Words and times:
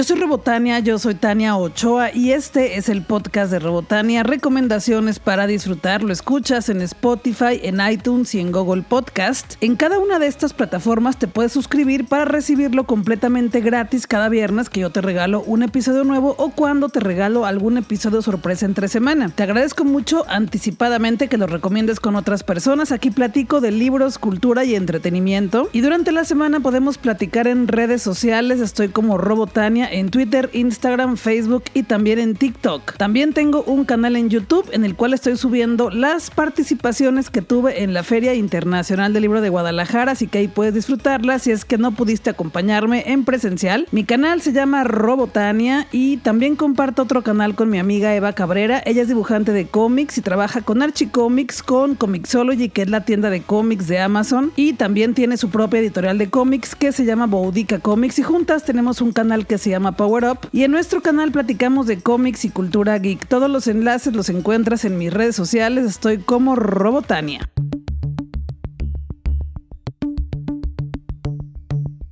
Yo 0.00 0.04
soy 0.04 0.18
Robotania, 0.18 0.78
yo 0.78 0.98
soy 0.98 1.14
Tania 1.14 1.56
Ochoa 1.56 2.10
y 2.14 2.32
este 2.32 2.78
es 2.78 2.88
el 2.88 3.02
podcast 3.02 3.52
de 3.52 3.58
Robotania, 3.58 4.22
recomendaciones 4.22 5.18
para 5.18 5.46
disfrutar. 5.46 6.02
Lo 6.02 6.10
escuchas 6.10 6.70
en 6.70 6.80
Spotify, 6.80 7.60
en 7.62 7.80
iTunes 7.86 8.34
y 8.34 8.40
en 8.40 8.50
Google 8.50 8.80
Podcast. 8.80 9.56
En 9.60 9.76
cada 9.76 9.98
una 9.98 10.18
de 10.18 10.26
estas 10.26 10.54
plataformas 10.54 11.18
te 11.18 11.28
puedes 11.28 11.52
suscribir 11.52 12.06
para 12.06 12.24
recibirlo 12.24 12.84
completamente 12.84 13.60
gratis 13.60 14.06
cada 14.06 14.30
viernes 14.30 14.70
que 14.70 14.80
yo 14.80 14.88
te 14.88 15.02
regalo 15.02 15.42
un 15.42 15.62
episodio 15.62 16.02
nuevo 16.04 16.34
o 16.38 16.48
cuando 16.48 16.88
te 16.88 17.00
regalo 17.00 17.44
algún 17.44 17.76
episodio 17.76 18.22
sorpresa 18.22 18.64
entre 18.64 18.88
semana. 18.88 19.28
Te 19.28 19.42
agradezco 19.42 19.84
mucho 19.84 20.24
anticipadamente 20.30 21.28
que 21.28 21.36
lo 21.36 21.46
recomiendes 21.46 22.00
con 22.00 22.16
otras 22.16 22.42
personas. 22.42 22.90
Aquí 22.90 23.10
platico 23.10 23.60
de 23.60 23.70
libros, 23.70 24.16
cultura 24.16 24.64
y 24.64 24.76
entretenimiento. 24.76 25.68
Y 25.74 25.82
durante 25.82 26.10
la 26.10 26.24
semana 26.24 26.60
podemos 26.60 26.96
platicar 26.96 27.46
en 27.46 27.68
redes 27.68 28.00
sociales. 28.00 28.60
Estoy 28.60 28.88
como 28.88 29.18
Robotania 29.18 29.89
en 29.90 30.10
Twitter, 30.10 30.50
Instagram, 30.52 31.16
Facebook 31.16 31.64
y 31.74 31.82
también 31.82 32.18
en 32.18 32.34
TikTok. 32.34 32.96
También 32.96 33.32
tengo 33.32 33.62
un 33.64 33.84
canal 33.84 34.16
en 34.16 34.30
YouTube 34.30 34.68
en 34.72 34.84
el 34.84 34.94
cual 34.94 35.14
estoy 35.14 35.36
subiendo 35.36 35.90
las 35.90 36.30
participaciones 36.30 37.30
que 37.30 37.42
tuve 37.42 37.82
en 37.82 37.94
la 37.94 38.02
Feria 38.02 38.34
Internacional 38.34 39.12
del 39.12 39.22
Libro 39.22 39.40
de 39.40 39.48
Guadalajara, 39.48 40.12
así 40.12 40.26
que 40.26 40.38
ahí 40.38 40.48
puedes 40.48 40.74
disfrutarlas 40.74 41.42
si 41.42 41.50
es 41.50 41.64
que 41.64 41.78
no 41.78 41.92
pudiste 41.92 42.30
acompañarme 42.30 43.04
en 43.06 43.24
presencial. 43.24 43.86
Mi 43.92 44.04
canal 44.04 44.40
se 44.42 44.52
llama 44.52 44.84
Robotania 44.84 45.86
y 45.92 46.18
también 46.18 46.56
comparto 46.56 47.02
otro 47.02 47.22
canal 47.22 47.54
con 47.54 47.70
mi 47.70 47.78
amiga 47.78 48.14
Eva 48.14 48.32
Cabrera. 48.32 48.82
Ella 48.84 49.02
es 49.02 49.08
dibujante 49.08 49.52
de 49.52 49.66
cómics 49.66 50.18
y 50.18 50.20
trabaja 50.22 50.62
con 50.62 50.82
Archie 50.82 51.10
Comics, 51.10 51.62
con 51.62 51.94
Comixology, 51.94 52.68
que 52.68 52.82
es 52.82 52.90
la 52.90 53.04
tienda 53.04 53.30
de 53.30 53.42
cómics 53.42 53.86
de 53.86 54.00
Amazon, 54.00 54.52
y 54.56 54.74
también 54.74 55.14
tiene 55.14 55.36
su 55.36 55.50
propia 55.50 55.80
editorial 55.80 56.18
de 56.18 56.30
cómics 56.30 56.74
que 56.74 56.92
se 56.92 57.04
llama 57.04 57.26
Boudica 57.26 57.78
Comics 57.78 58.18
y 58.18 58.22
juntas 58.22 58.64
tenemos 58.64 59.00
un 59.00 59.12
canal 59.12 59.46
que 59.46 59.58
se 59.58 59.69
llama 59.70 59.92
Power 59.92 60.24
Up 60.24 60.38
y 60.52 60.64
en 60.64 60.70
nuestro 60.70 61.00
canal 61.00 61.32
platicamos 61.32 61.86
de 61.86 62.00
cómics 62.00 62.44
y 62.44 62.50
cultura 62.50 62.98
geek. 62.98 63.26
Todos 63.26 63.50
los 63.50 63.66
enlaces 63.66 64.14
los 64.14 64.28
encuentras 64.28 64.84
en 64.84 64.98
mis 64.98 65.12
redes 65.12 65.36
sociales, 65.36 65.86
estoy 65.86 66.18
como 66.18 66.56
Robotania. 66.56 67.48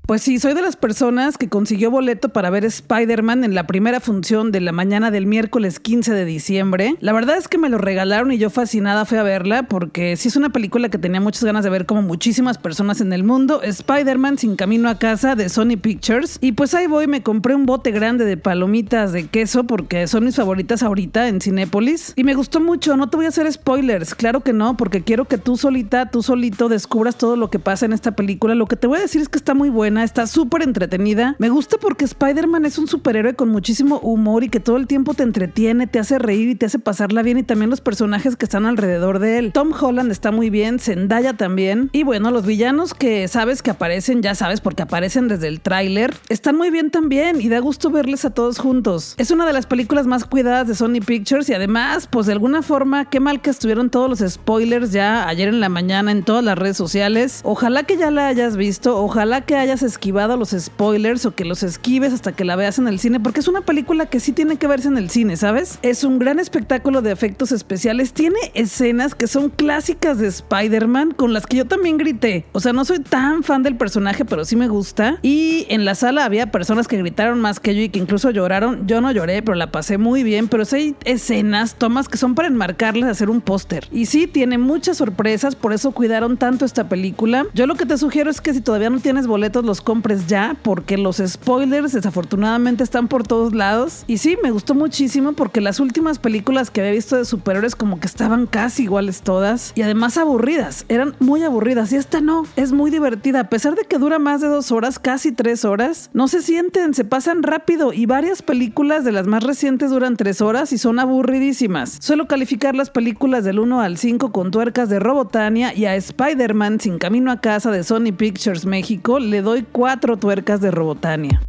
Pues 0.08 0.22
sí, 0.22 0.38
soy 0.38 0.54
de 0.54 0.62
las 0.62 0.76
personas 0.76 1.36
que 1.36 1.50
consiguió 1.50 1.90
boleto 1.90 2.30
para 2.30 2.48
ver 2.48 2.64
Spider-Man 2.64 3.44
en 3.44 3.54
la 3.54 3.66
primera 3.66 4.00
función 4.00 4.50
de 4.52 4.62
la 4.62 4.72
mañana 4.72 5.10
del 5.10 5.26
miércoles 5.26 5.80
15 5.80 6.14
de 6.14 6.24
diciembre. 6.24 6.94
La 7.00 7.12
verdad 7.12 7.36
es 7.36 7.46
que 7.46 7.58
me 7.58 7.68
lo 7.68 7.76
regalaron 7.76 8.32
y 8.32 8.38
yo 8.38 8.48
fascinada 8.48 9.04
fui 9.04 9.18
a 9.18 9.22
verla 9.22 9.64
porque 9.64 10.16
sí 10.16 10.28
es 10.28 10.36
una 10.36 10.48
película 10.48 10.88
que 10.88 10.96
tenía 10.96 11.20
muchas 11.20 11.44
ganas 11.44 11.62
de 11.62 11.68
ver 11.68 11.84
como 11.84 12.00
muchísimas 12.00 12.56
personas 12.56 13.02
en 13.02 13.12
el 13.12 13.22
mundo. 13.22 13.60
Spider-Man 13.62 14.38
sin 14.38 14.56
camino 14.56 14.88
a 14.88 14.98
casa 14.98 15.34
de 15.34 15.50
Sony 15.50 15.76
Pictures. 15.78 16.38
Y 16.40 16.52
pues 16.52 16.72
ahí 16.72 16.86
voy, 16.86 17.06
me 17.06 17.22
compré 17.22 17.54
un 17.54 17.66
bote 17.66 17.90
grande 17.90 18.24
de 18.24 18.38
palomitas 18.38 19.12
de 19.12 19.26
queso 19.26 19.64
porque 19.64 20.06
son 20.06 20.24
mis 20.24 20.36
favoritas 20.36 20.82
ahorita 20.82 21.28
en 21.28 21.42
Cinépolis. 21.42 22.14
Y 22.16 22.24
me 22.24 22.32
gustó 22.32 22.60
mucho, 22.60 22.96
no 22.96 23.10
te 23.10 23.18
voy 23.18 23.26
a 23.26 23.28
hacer 23.28 23.52
spoilers, 23.52 24.14
claro 24.14 24.40
que 24.40 24.54
no, 24.54 24.74
porque 24.78 25.02
quiero 25.02 25.26
que 25.26 25.36
tú 25.36 25.58
solita, 25.58 26.10
tú 26.10 26.22
solito 26.22 26.70
descubras 26.70 27.18
todo 27.18 27.36
lo 27.36 27.50
que 27.50 27.58
pasa 27.58 27.84
en 27.84 27.92
esta 27.92 28.12
película. 28.12 28.54
Lo 28.54 28.64
que 28.64 28.76
te 28.76 28.86
voy 28.86 29.00
a 29.00 29.02
decir 29.02 29.20
es 29.20 29.28
que 29.28 29.36
está 29.36 29.52
muy 29.52 29.68
buena 29.68 29.97
está 30.04 30.26
súper 30.26 30.62
entretenida. 30.62 31.36
Me 31.38 31.48
gusta 31.48 31.78
porque 31.78 32.04
Spider-Man 32.04 32.64
es 32.64 32.78
un 32.78 32.88
superhéroe 32.88 33.34
con 33.34 33.48
muchísimo 33.48 33.98
humor 34.00 34.44
y 34.44 34.48
que 34.48 34.60
todo 34.60 34.76
el 34.76 34.86
tiempo 34.86 35.14
te 35.14 35.22
entretiene, 35.22 35.86
te 35.86 35.98
hace 35.98 36.18
reír 36.18 36.48
y 36.48 36.54
te 36.54 36.66
hace 36.66 36.78
pasarla 36.78 37.22
bien 37.22 37.38
y 37.38 37.42
también 37.42 37.70
los 37.70 37.80
personajes 37.80 38.36
que 38.36 38.44
están 38.44 38.66
alrededor 38.66 39.18
de 39.18 39.38
él. 39.38 39.52
Tom 39.52 39.72
Holland 39.78 40.10
está 40.10 40.30
muy 40.32 40.50
bien, 40.50 40.78
Zendaya 40.78 41.34
también. 41.34 41.90
Y 41.92 42.02
bueno, 42.02 42.30
los 42.30 42.46
villanos 42.46 42.94
que 42.94 43.28
sabes 43.28 43.62
que 43.62 43.70
aparecen, 43.70 44.22
ya 44.22 44.34
sabes 44.34 44.60
porque 44.60 44.82
aparecen 44.82 45.28
desde 45.28 45.48
el 45.48 45.60
tráiler, 45.60 46.14
están 46.28 46.56
muy 46.56 46.70
bien 46.70 46.90
también 46.90 47.40
y 47.40 47.48
da 47.48 47.58
gusto 47.58 47.90
verles 47.90 48.24
a 48.24 48.30
todos 48.30 48.58
juntos. 48.58 49.14
Es 49.18 49.30
una 49.30 49.46
de 49.46 49.52
las 49.52 49.66
películas 49.66 50.06
más 50.06 50.24
cuidadas 50.24 50.68
de 50.68 50.74
Sony 50.74 51.00
Pictures 51.04 51.48
y 51.48 51.54
además, 51.54 52.08
pues 52.10 52.26
de 52.26 52.32
alguna 52.32 52.62
forma, 52.62 53.08
qué 53.10 53.20
mal 53.20 53.40
que 53.40 53.50
estuvieron 53.50 53.90
todos 53.90 54.08
los 54.08 54.32
spoilers 54.32 54.92
ya 54.92 55.28
ayer 55.28 55.48
en 55.48 55.60
la 55.60 55.68
mañana 55.68 56.10
en 56.10 56.22
todas 56.22 56.44
las 56.44 56.58
redes 56.58 56.76
sociales. 56.76 57.40
Ojalá 57.44 57.84
que 57.84 57.96
ya 57.96 58.10
la 58.10 58.28
hayas 58.28 58.56
visto, 58.56 58.96
ojalá 58.96 59.42
que 59.42 59.56
hayas 59.56 59.82
esquivado 59.88 60.36
los 60.36 60.50
spoilers 60.50 61.26
o 61.26 61.34
que 61.34 61.44
los 61.44 61.62
esquives 61.62 62.12
hasta 62.12 62.32
que 62.32 62.44
la 62.44 62.56
veas 62.56 62.78
en 62.78 62.88
el 62.88 62.98
cine, 62.98 63.20
porque 63.20 63.40
es 63.40 63.48
una 63.48 63.62
película 63.62 64.06
que 64.06 64.20
sí 64.20 64.32
tiene 64.32 64.56
que 64.56 64.66
verse 64.66 64.88
en 64.88 64.98
el 64.98 65.10
cine, 65.10 65.36
¿sabes? 65.36 65.78
Es 65.82 66.04
un 66.04 66.18
gran 66.18 66.38
espectáculo 66.38 67.02
de 67.02 67.12
efectos 67.12 67.52
especiales, 67.52 68.12
tiene 68.12 68.38
escenas 68.54 69.14
que 69.14 69.26
son 69.26 69.50
clásicas 69.50 70.18
de 70.18 70.28
Spider-Man 70.28 71.12
con 71.12 71.32
las 71.32 71.46
que 71.46 71.56
yo 71.56 71.66
también 71.66 71.98
grité. 71.98 72.44
O 72.52 72.60
sea, 72.60 72.72
no 72.72 72.84
soy 72.84 73.00
tan 73.00 73.42
fan 73.42 73.62
del 73.62 73.76
personaje, 73.76 74.24
pero 74.24 74.44
sí 74.44 74.56
me 74.56 74.68
gusta. 74.68 75.18
Y 75.22 75.66
en 75.68 75.84
la 75.84 75.94
sala 75.94 76.24
había 76.24 76.50
personas 76.50 76.88
que 76.88 76.96
gritaron 76.96 77.40
más 77.40 77.60
que 77.60 77.74
yo 77.74 77.82
y 77.82 77.88
que 77.88 77.98
incluso 77.98 78.30
lloraron. 78.30 78.86
Yo 78.86 79.00
no 79.00 79.10
lloré, 79.12 79.42
pero 79.42 79.54
la 79.54 79.70
pasé 79.70 79.98
muy 79.98 80.22
bien, 80.22 80.48
pero 80.48 80.64
sí 80.64 80.76
hay 80.76 80.96
escenas, 81.04 81.74
tomas 81.76 82.08
que 82.08 82.18
son 82.18 82.34
para 82.34 82.48
enmarcarles, 82.48 83.08
hacer 83.08 83.30
un 83.30 83.40
póster. 83.40 83.88
Y 83.92 84.06
sí, 84.06 84.26
tiene 84.26 84.58
muchas 84.58 84.98
sorpresas, 84.98 85.56
por 85.56 85.72
eso 85.72 85.92
cuidaron 85.92 86.36
tanto 86.36 86.64
esta 86.64 86.88
película. 86.88 87.46
Yo 87.54 87.66
lo 87.66 87.74
que 87.74 87.86
te 87.86 87.98
sugiero 87.98 88.30
es 88.30 88.40
que 88.40 88.54
si 88.54 88.60
todavía 88.60 88.90
no 88.90 89.00
tienes 89.00 89.26
boletos, 89.26 89.64
los 89.64 89.77
compres 89.80 90.26
ya, 90.26 90.56
porque 90.62 90.96
los 90.96 91.22
spoilers 91.24 91.92
desafortunadamente 91.92 92.84
están 92.84 93.08
por 93.08 93.26
todos 93.26 93.54
lados. 93.54 94.04
Y 94.06 94.18
sí, 94.18 94.36
me 94.42 94.50
gustó 94.50 94.74
muchísimo 94.74 95.32
porque 95.32 95.60
las 95.60 95.80
últimas 95.80 96.18
películas 96.18 96.70
que 96.70 96.80
había 96.80 96.92
visto 96.92 97.16
de 97.16 97.24
superhéroes 97.24 97.76
como 97.76 98.00
que 98.00 98.06
estaban 98.06 98.46
casi 98.46 98.84
iguales 98.84 99.22
todas 99.22 99.72
y 99.74 99.82
además 99.82 100.16
aburridas, 100.16 100.84
eran 100.88 101.14
muy 101.20 101.42
aburridas 101.42 101.92
y 101.92 101.96
esta 101.96 102.20
no, 102.20 102.44
es 102.56 102.72
muy 102.72 102.90
divertida, 102.90 103.40
a 103.40 103.48
pesar 103.48 103.74
de 103.74 103.84
que 103.84 103.98
dura 103.98 104.18
más 104.18 104.40
de 104.40 104.48
dos 104.48 104.72
horas, 104.72 104.98
casi 104.98 105.32
tres 105.32 105.64
horas, 105.64 106.10
no 106.12 106.28
se 106.28 106.42
sienten, 106.42 106.94
se 106.94 107.04
pasan 107.04 107.42
rápido 107.42 107.92
y 107.92 108.06
varias 108.06 108.42
películas 108.42 109.04
de 109.04 109.12
las 109.12 109.26
más 109.26 109.42
recientes 109.44 109.90
duran 109.90 110.16
tres 110.16 110.40
horas 110.40 110.72
y 110.72 110.78
son 110.78 110.98
aburridísimas. 110.98 111.98
Suelo 112.00 112.26
calificar 112.26 112.74
las 112.74 112.90
películas 112.90 113.44
del 113.44 113.58
1 113.58 113.80
al 113.80 113.98
5 113.98 114.32
con 114.32 114.50
tuercas 114.50 114.88
de 114.88 114.98
Robotania 114.98 115.74
y 115.74 115.84
a 115.84 115.94
Spider-Man 115.96 116.80
sin 116.80 116.98
camino 116.98 117.30
a 117.30 117.40
casa 117.40 117.70
de 117.70 117.84
Sony 117.84 118.12
Pictures 118.16 118.66
México 118.66 119.18
le 119.18 119.42
doy 119.42 119.62
cuatro 119.72 120.16
tuercas 120.16 120.60
de 120.60 120.70
Robotania. 120.70 121.40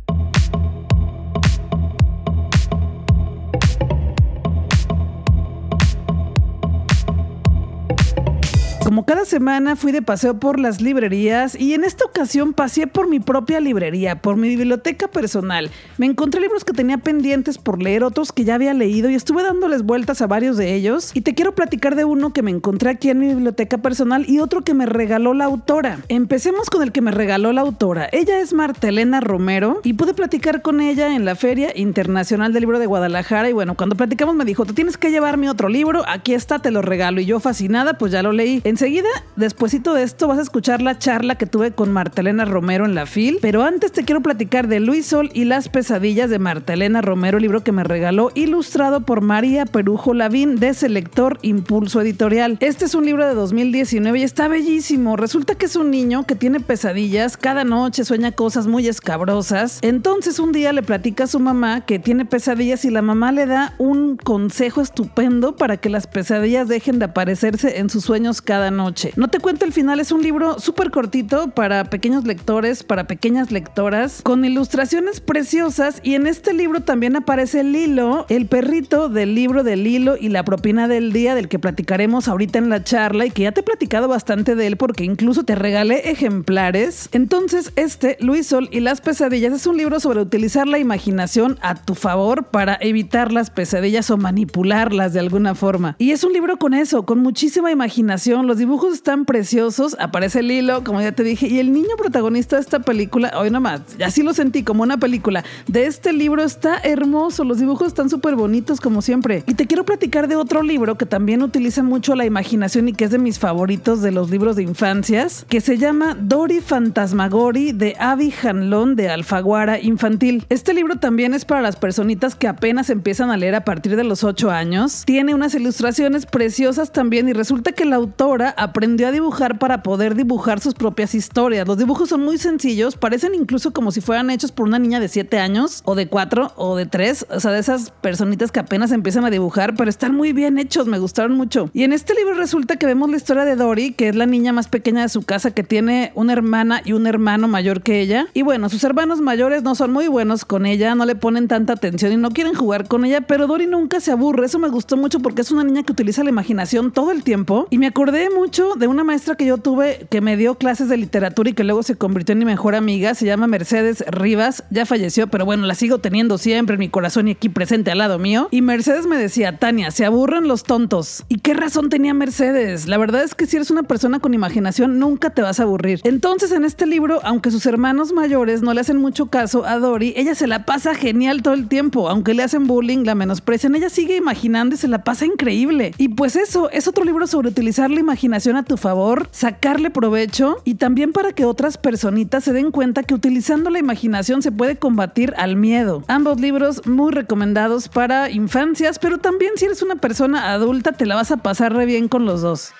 Como 8.89 9.05
cada 9.05 9.23
semana 9.23 9.75
fui 9.75 9.91
de 9.91 10.01
paseo 10.01 10.39
por 10.39 10.59
las 10.59 10.81
librerías 10.81 11.53
y 11.53 11.75
en 11.75 11.83
esta 11.83 12.05
ocasión 12.05 12.53
pasé 12.53 12.87
por 12.87 13.07
mi 13.07 13.19
propia 13.19 13.59
librería, 13.59 14.19
por 14.19 14.35
mi 14.35 14.49
biblioteca 14.49 15.07
personal. 15.07 15.69
Me 15.99 16.07
encontré 16.07 16.41
libros 16.41 16.65
que 16.65 16.73
tenía 16.73 16.97
pendientes 16.97 17.59
por 17.59 17.79
leer, 17.79 18.03
otros 18.03 18.31
que 18.31 18.45
ya 18.45 18.55
había 18.55 18.73
leído 18.73 19.07
y 19.11 19.13
estuve 19.13 19.43
dándoles 19.43 19.83
vueltas 19.83 20.23
a 20.23 20.25
varios 20.25 20.57
de 20.57 20.73
ellos. 20.73 21.11
Y 21.13 21.21
te 21.21 21.35
quiero 21.35 21.53
platicar 21.53 21.95
de 21.95 22.03
uno 22.03 22.33
que 22.33 22.41
me 22.41 22.49
encontré 22.49 22.89
aquí 22.89 23.11
en 23.11 23.19
mi 23.19 23.27
biblioteca 23.27 23.77
personal 23.77 24.27
y 24.27 24.39
otro 24.39 24.63
que 24.63 24.73
me 24.73 24.87
regaló 24.87 25.35
la 25.35 25.45
autora. 25.45 25.99
Empecemos 26.07 26.71
con 26.71 26.81
el 26.81 26.91
que 26.91 27.01
me 27.01 27.11
regaló 27.11 27.53
la 27.53 27.61
autora. 27.61 28.09
Ella 28.11 28.39
es 28.39 28.53
Martelena 28.53 29.21
Romero 29.21 29.81
y 29.83 29.93
pude 29.93 30.15
platicar 30.15 30.63
con 30.63 30.81
ella 30.81 31.15
en 31.15 31.25
la 31.25 31.35
Feria 31.35 31.71
Internacional 31.75 32.53
del 32.53 32.61
Libro 32.61 32.79
de 32.79 32.87
Guadalajara 32.87 33.51
y 33.51 33.53
bueno, 33.53 33.75
cuando 33.75 33.95
platicamos 33.95 34.33
me 34.33 34.45
dijo, 34.45 34.65
tú 34.65 34.73
tienes 34.73 34.97
que 34.97 35.11
llevarme 35.11 35.47
otro 35.47 35.69
libro, 35.69 36.01
aquí 36.07 36.33
está, 36.33 36.57
te 36.57 36.71
lo 36.71 36.81
regalo 36.81 37.21
y 37.21 37.25
yo 37.25 37.39
fascinada 37.39 37.93
pues 37.93 38.11
ya 38.11 38.23
lo 38.23 38.31
leí. 38.31 38.63
Enseguida, 38.79 39.09
despuesito 39.35 39.93
de 39.93 40.03
esto, 40.03 40.29
vas 40.29 40.37
a 40.37 40.41
escuchar 40.41 40.81
la 40.81 40.97
charla 40.97 41.35
que 41.35 41.45
tuve 41.45 41.73
con 41.73 41.91
Martelena 41.91 42.45
Romero 42.45 42.85
en 42.85 42.95
la 42.95 43.05
FIL. 43.05 43.39
Pero 43.41 43.61
antes 43.63 43.91
te 43.91 44.05
quiero 44.05 44.21
platicar 44.21 44.69
de 44.69 44.79
Luis 44.79 45.05
Sol 45.05 45.29
y 45.33 45.43
las 45.43 45.67
pesadillas 45.67 46.29
de 46.29 46.39
Martelena 46.39 47.01
Romero, 47.01 47.39
libro 47.39 47.61
que 47.61 47.73
me 47.73 47.83
regaló, 47.83 48.31
ilustrado 48.35 49.01
por 49.01 49.19
María 49.19 49.65
Perujo 49.65 50.13
Lavín 50.13 50.55
de 50.55 50.73
Selector 50.73 51.39
Impulso 51.41 51.99
Editorial. 51.99 52.55
Este 52.61 52.85
es 52.85 52.95
un 52.95 53.05
libro 53.05 53.27
de 53.27 53.33
2019 53.33 54.17
y 54.17 54.23
está 54.23 54.47
bellísimo. 54.47 55.17
Resulta 55.17 55.55
que 55.55 55.65
es 55.65 55.75
un 55.75 55.91
niño 55.91 56.25
que 56.25 56.35
tiene 56.35 56.61
pesadillas, 56.61 57.35
cada 57.35 57.65
noche 57.65 58.05
sueña 58.05 58.31
cosas 58.31 58.65
muy 58.65 58.87
escabrosas. 58.87 59.79
Entonces 59.81 60.39
un 60.39 60.53
día 60.53 60.71
le 60.71 60.83
platica 60.83 61.25
a 61.25 61.27
su 61.27 61.41
mamá 61.41 61.81
que 61.85 61.99
tiene 61.99 62.23
pesadillas 62.23 62.85
y 62.85 62.91
la 62.91 63.01
mamá 63.01 63.33
le 63.33 63.45
da 63.45 63.73
un 63.77 64.15
consejo 64.15 64.79
estupendo 64.79 65.57
para 65.57 65.75
que 65.75 65.89
las 65.89 66.07
pesadillas 66.07 66.69
dejen 66.69 66.99
de 66.99 67.05
aparecerse 67.05 67.79
en 67.79 67.89
sus 67.89 68.05
sueños 68.05 68.41
cada 68.41 68.68
noche. 68.71 69.11
No 69.15 69.27
te 69.27 69.39
cuento 69.39 69.65
el 69.65 69.73
final, 69.73 69.99
es 69.99 70.11
un 70.11 70.21
libro 70.21 70.59
súper 70.59 70.91
cortito 70.91 71.49
para 71.49 71.85
pequeños 71.85 72.25
lectores, 72.25 72.83
para 72.83 73.07
pequeñas 73.07 73.51
lectoras, 73.51 74.21
con 74.21 74.45
ilustraciones 74.45 75.19
preciosas 75.21 75.99
y 76.03 76.15
en 76.15 76.27
este 76.27 76.53
libro 76.53 76.81
también 76.81 77.15
aparece 77.15 77.63
Lilo, 77.63 78.25
el 78.29 78.45
perrito 78.45 79.09
del 79.09 79.35
libro 79.35 79.63
de 79.63 79.75
Lilo 79.75 80.15
y 80.19 80.29
la 80.29 80.43
propina 80.43 80.87
del 80.87 81.13
día 81.13 81.35
del 81.35 81.47
que 81.47 81.59
platicaremos 81.59 82.27
ahorita 82.27 82.59
en 82.59 82.69
la 82.69 82.83
charla 82.83 83.25
y 83.25 83.31
que 83.31 83.43
ya 83.43 83.51
te 83.51 83.61
he 83.61 83.63
platicado 83.63 84.07
bastante 84.07 84.55
de 84.55 84.67
él 84.67 84.77
porque 84.77 85.03
incluso 85.03 85.43
te 85.43 85.55
regalé 85.55 86.11
ejemplares. 86.11 87.09
Entonces, 87.11 87.71
este, 87.75 88.17
Luis 88.19 88.47
Sol 88.47 88.69
y 88.71 88.79
las 88.79 89.01
pesadillas, 89.01 89.53
es 89.53 89.67
un 89.67 89.77
libro 89.77 89.99
sobre 89.99 90.21
utilizar 90.21 90.67
la 90.67 90.79
imaginación 90.79 91.57
a 91.61 91.75
tu 91.75 91.95
favor 91.95 92.45
para 92.45 92.77
evitar 92.81 93.31
las 93.31 93.49
pesadillas 93.49 94.09
o 94.11 94.17
manipularlas 94.17 95.13
de 95.13 95.19
alguna 95.19 95.55
forma. 95.55 95.95
Y 95.97 96.11
es 96.11 96.23
un 96.23 96.33
libro 96.33 96.57
con 96.57 96.73
eso, 96.73 97.03
con 97.03 97.19
muchísima 97.19 97.71
imaginación, 97.71 98.47
los 98.47 98.58
dibujos 98.59 98.93
están 98.93 99.25
preciosos, 99.25 99.95
aparece 99.99 100.43
Lilo, 100.43 100.83
como 100.83 101.01
ya 101.01 101.11
te 101.11 101.23
dije, 101.23 101.47
y 101.47 101.59
el 101.59 101.73
niño 101.73 101.95
protagonista 101.97 102.57
de 102.57 102.61
esta 102.61 102.79
película, 102.79 103.31
hoy 103.37 103.49
nomás, 103.49 103.81
así 104.05 104.21
lo 104.21 104.33
sentí 104.33 104.63
como 104.63 104.83
una 104.83 104.97
película, 104.97 105.43
de 105.67 105.87
este 105.87 106.13
libro 106.13 106.43
está 106.43 106.77
hermoso, 106.83 107.43
los 107.43 107.59
dibujos 107.59 107.87
están 107.87 108.09
súper 108.09 108.35
bonitos 108.35 108.79
como 108.79 109.01
siempre. 109.01 109.43
Y 109.47 109.55
te 109.55 109.65
quiero 109.65 109.85
platicar 109.85 110.27
de 110.27 110.35
otro 110.35 110.61
libro 110.61 110.97
que 110.97 111.05
también 111.05 111.41
utiliza 111.41 111.81
mucho 111.81 112.15
la 112.15 112.25
imaginación 112.25 112.87
y 112.87 112.93
que 112.93 113.05
es 113.05 113.11
de 113.11 113.17
mis 113.17 113.39
favoritos 113.39 114.01
de 114.01 114.11
los 114.11 114.29
libros 114.29 114.55
de 114.55 114.63
infancias, 114.63 115.45
que 115.49 115.61
se 115.61 115.77
llama 115.77 116.15
Dory 116.19 116.61
Fantasmagori 116.61 117.71
de 117.71 117.95
Avi 117.99 118.33
Hanlon 118.43 118.95
de 118.95 119.09
Alfaguara 119.09 119.79
Infantil. 119.79 120.45
Este 120.49 120.73
libro 120.73 120.97
también 120.97 121.33
es 121.33 121.45
para 121.45 121.61
las 121.61 121.75
personitas 121.75 122.35
que 122.35 122.47
apenas 122.47 122.89
empiezan 122.89 123.31
a 123.31 123.37
leer 123.37 123.55
a 123.55 123.63
partir 123.63 123.95
de 123.95 124.03
los 124.03 124.23
8 124.23 124.51
años. 124.51 125.03
Tiene 125.05 125.33
unas 125.33 125.55
ilustraciones 125.55 126.25
preciosas 126.25 126.91
también 126.91 127.29
y 127.29 127.33
resulta 127.33 127.71
que 127.71 127.85
la 127.85 127.99
aprendió 128.41 129.07
a 129.07 129.11
dibujar 129.11 129.59
para 129.59 129.83
poder 129.83 130.15
dibujar 130.15 130.59
sus 130.59 130.73
propias 130.73 131.15
historias. 131.15 131.67
Los 131.67 131.77
dibujos 131.77 132.09
son 132.09 132.23
muy 132.23 132.37
sencillos, 132.37 132.95
parecen 132.95 133.35
incluso 133.35 133.71
como 133.71 133.91
si 133.91 134.01
fueran 134.01 134.29
hechos 134.29 134.51
por 134.51 134.67
una 134.67 134.79
niña 134.79 134.99
de 134.99 135.07
7 135.07 135.39
años 135.39 135.81
o 135.85 135.95
de 135.95 136.07
4 136.07 136.53
o 136.55 136.75
de 136.75 136.85
3, 136.85 137.27
o 137.29 137.39
sea, 137.39 137.51
de 137.51 137.59
esas 137.59 137.91
personitas 137.91 138.51
que 138.51 138.59
apenas 138.59 138.91
empiezan 138.91 139.25
a 139.25 139.29
dibujar, 139.29 139.75
pero 139.75 139.89
están 139.89 140.15
muy 140.15 140.33
bien 140.33 140.57
hechos, 140.57 140.87
me 140.87 140.99
gustaron 140.99 141.35
mucho. 141.35 141.69
Y 141.73 141.83
en 141.83 141.93
este 141.93 142.13
libro 142.13 142.33
resulta 142.33 142.77
que 142.77 142.85
vemos 142.85 143.09
la 143.09 143.17
historia 143.17 143.45
de 143.45 143.55
Dory, 143.55 143.93
que 143.93 144.09
es 144.09 144.15
la 144.15 144.25
niña 144.25 144.53
más 144.53 144.67
pequeña 144.67 145.01
de 145.01 145.09
su 145.09 145.23
casa 145.23 145.51
que 145.51 145.63
tiene 145.63 146.11
una 146.15 146.33
hermana 146.33 146.81
y 146.83 146.93
un 146.93 147.07
hermano 147.07 147.47
mayor 147.47 147.81
que 147.81 147.99
ella. 147.99 148.27
Y 148.33 148.41
bueno, 148.41 148.69
sus 148.69 148.83
hermanos 148.83 149.21
mayores 149.21 149.63
no 149.63 149.75
son 149.75 149.91
muy 149.91 150.07
buenos 150.07 150.45
con 150.45 150.65
ella, 150.65 150.95
no 150.95 151.05
le 151.05 151.15
ponen 151.15 151.47
tanta 151.47 151.73
atención 151.73 152.11
y 152.11 152.17
no 152.17 152.31
quieren 152.31 152.53
jugar 152.53 152.87
con 152.87 153.05
ella, 153.05 153.21
pero 153.21 153.47
Dory 153.47 153.67
nunca 153.67 153.99
se 153.99 154.11
aburre. 154.11 154.45
Eso 154.45 154.59
me 154.59 154.69
gustó 154.69 154.97
mucho 154.97 155.19
porque 155.19 155.41
es 155.41 155.51
una 155.51 155.63
niña 155.63 155.83
que 155.83 155.91
utiliza 155.91 156.23
la 156.23 156.29
imaginación 156.29 156.91
todo 156.91 157.11
el 157.11 157.23
tiempo. 157.23 157.67
Y 157.69 157.77
me 157.77 157.87
acordé 157.87 158.28
mucho 158.29 158.75
de 158.75 158.87
una 158.87 159.03
maestra 159.03 159.35
que 159.35 159.45
yo 159.45 159.57
tuve 159.57 160.07
que 160.09 160.21
me 160.21 160.37
dio 160.37 160.55
clases 160.55 160.89
de 160.89 160.97
literatura 160.97 161.49
y 161.49 161.53
que 161.53 161.63
luego 161.63 161.83
se 161.83 161.95
convirtió 161.95 162.33
en 162.33 162.39
mi 162.39 162.45
mejor 162.45 162.75
amiga. 162.75 163.15
Se 163.15 163.25
llama 163.25 163.47
Mercedes 163.47 164.03
Rivas. 164.07 164.63
Ya 164.69 164.85
falleció, 164.85 165.27
pero 165.27 165.45
bueno, 165.45 165.65
la 165.65 165.75
sigo 165.75 165.99
teniendo 165.99 166.37
siempre 166.37 166.75
en 166.75 166.79
mi 166.79 166.89
corazón 166.89 167.27
y 167.27 167.31
aquí 167.31 167.49
presente 167.49 167.91
al 167.91 167.97
lado 167.97 168.19
mío. 168.19 168.47
Y 168.51 168.61
Mercedes 168.61 169.07
me 169.07 169.17
decía, 169.17 169.57
Tania, 169.57 169.91
se 169.91 170.05
aburren 170.05 170.47
los 170.47 170.63
tontos. 170.63 171.23
¿Y 171.29 171.39
qué 171.39 171.53
razón 171.53 171.89
tenía 171.89 172.13
Mercedes? 172.13 172.87
La 172.87 172.97
verdad 172.97 173.23
es 173.23 173.35
que 173.35 173.45
si 173.45 173.55
eres 173.55 173.71
una 173.71 173.83
persona 173.83 174.19
con 174.19 174.33
imaginación, 174.33 174.99
nunca 174.99 175.31
te 175.31 175.41
vas 175.41 175.59
a 175.59 175.63
aburrir. 175.63 176.01
Entonces, 176.03 176.51
en 176.51 176.65
este 176.65 176.85
libro, 176.85 177.19
aunque 177.23 177.51
sus 177.51 177.65
hermanos 177.65 178.13
mayores 178.13 178.61
no 178.61 178.73
le 178.73 178.81
hacen 178.81 178.97
mucho 178.97 179.27
caso 179.27 179.65
a 179.65 179.79
Dory, 179.79 180.13
ella 180.15 180.35
se 180.35 180.47
la 180.47 180.65
pasa 180.65 180.95
genial 180.95 181.41
todo 181.41 181.53
el 181.53 181.67
tiempo. 181.67 182.09
Aunque 182.09 182.33
le 182.33 182.43
hacen 182.43 182.67
bullying, 182.67 183.03
la 183.05 183.15
menosprecian, 183.15 183.75
ella 183.75 183.89
sigue 183.89 184.15
imaginando 184.15 184.75
y 184.75 184.77
se 184.77 184.87
la 184.87 185.03
pasa 185.03 185.25
increíble. 185.25 185.93
Y 185.97 186.09
pues 186.09 186.35
eso, 186.35 186.69
es 186.71 186.87
otro 186.87 187.03
libro 187.03 187.27
sobre 187.27 187.49
utilizar 187.49 187.89
la 187.89 187.99
imaginación 187.99 188.18
a 188.55 188.63
tu 188.63 188.75
favor, 188.75 189.29
sacarle 189.31 189.89
provecho 189.89 190.57
y 190.65 190.75
también 190.75 191.13
para 191.13 191.31
que 191.31 191.45
otras 191.45 191.77
personitas 191.77 192.43
se 192.43 192.53
den 192.53 192.71
cuenta 192.71 193.03
que 193.03 193.13
utilizando 193.13 193.69
la 193.69 193.79
imaginación 193.79 194.41
se 194.41 194.51
puede 194.51 194.75
combatir 194.75 195.33
al 195.37 195.55
miedo. 195.55 196.03
Ambos 196.07 196.39
libros 196.39 196.85
muy 196.85 197.11
recomendados 197.11 197.87
para 197.87 198.29
infancias, 198.29 198.99
pero 198.99 199.19
también 199.19 199.53
si 199.55 199.65
eres 199.65 199.81
una 199.81 199.95
persona 199.95 200.51
adulta 200.51 200.91
te 200.91 201.05
la 201.05 201.15
vas 201.15 201.31
a 201.31 201.37
pasar 201.37 201.73
re 201.73 201.85
bien 201.85 202.09
con 202.09 202.25
los 202.25 202.41
dos. 202.41 202.73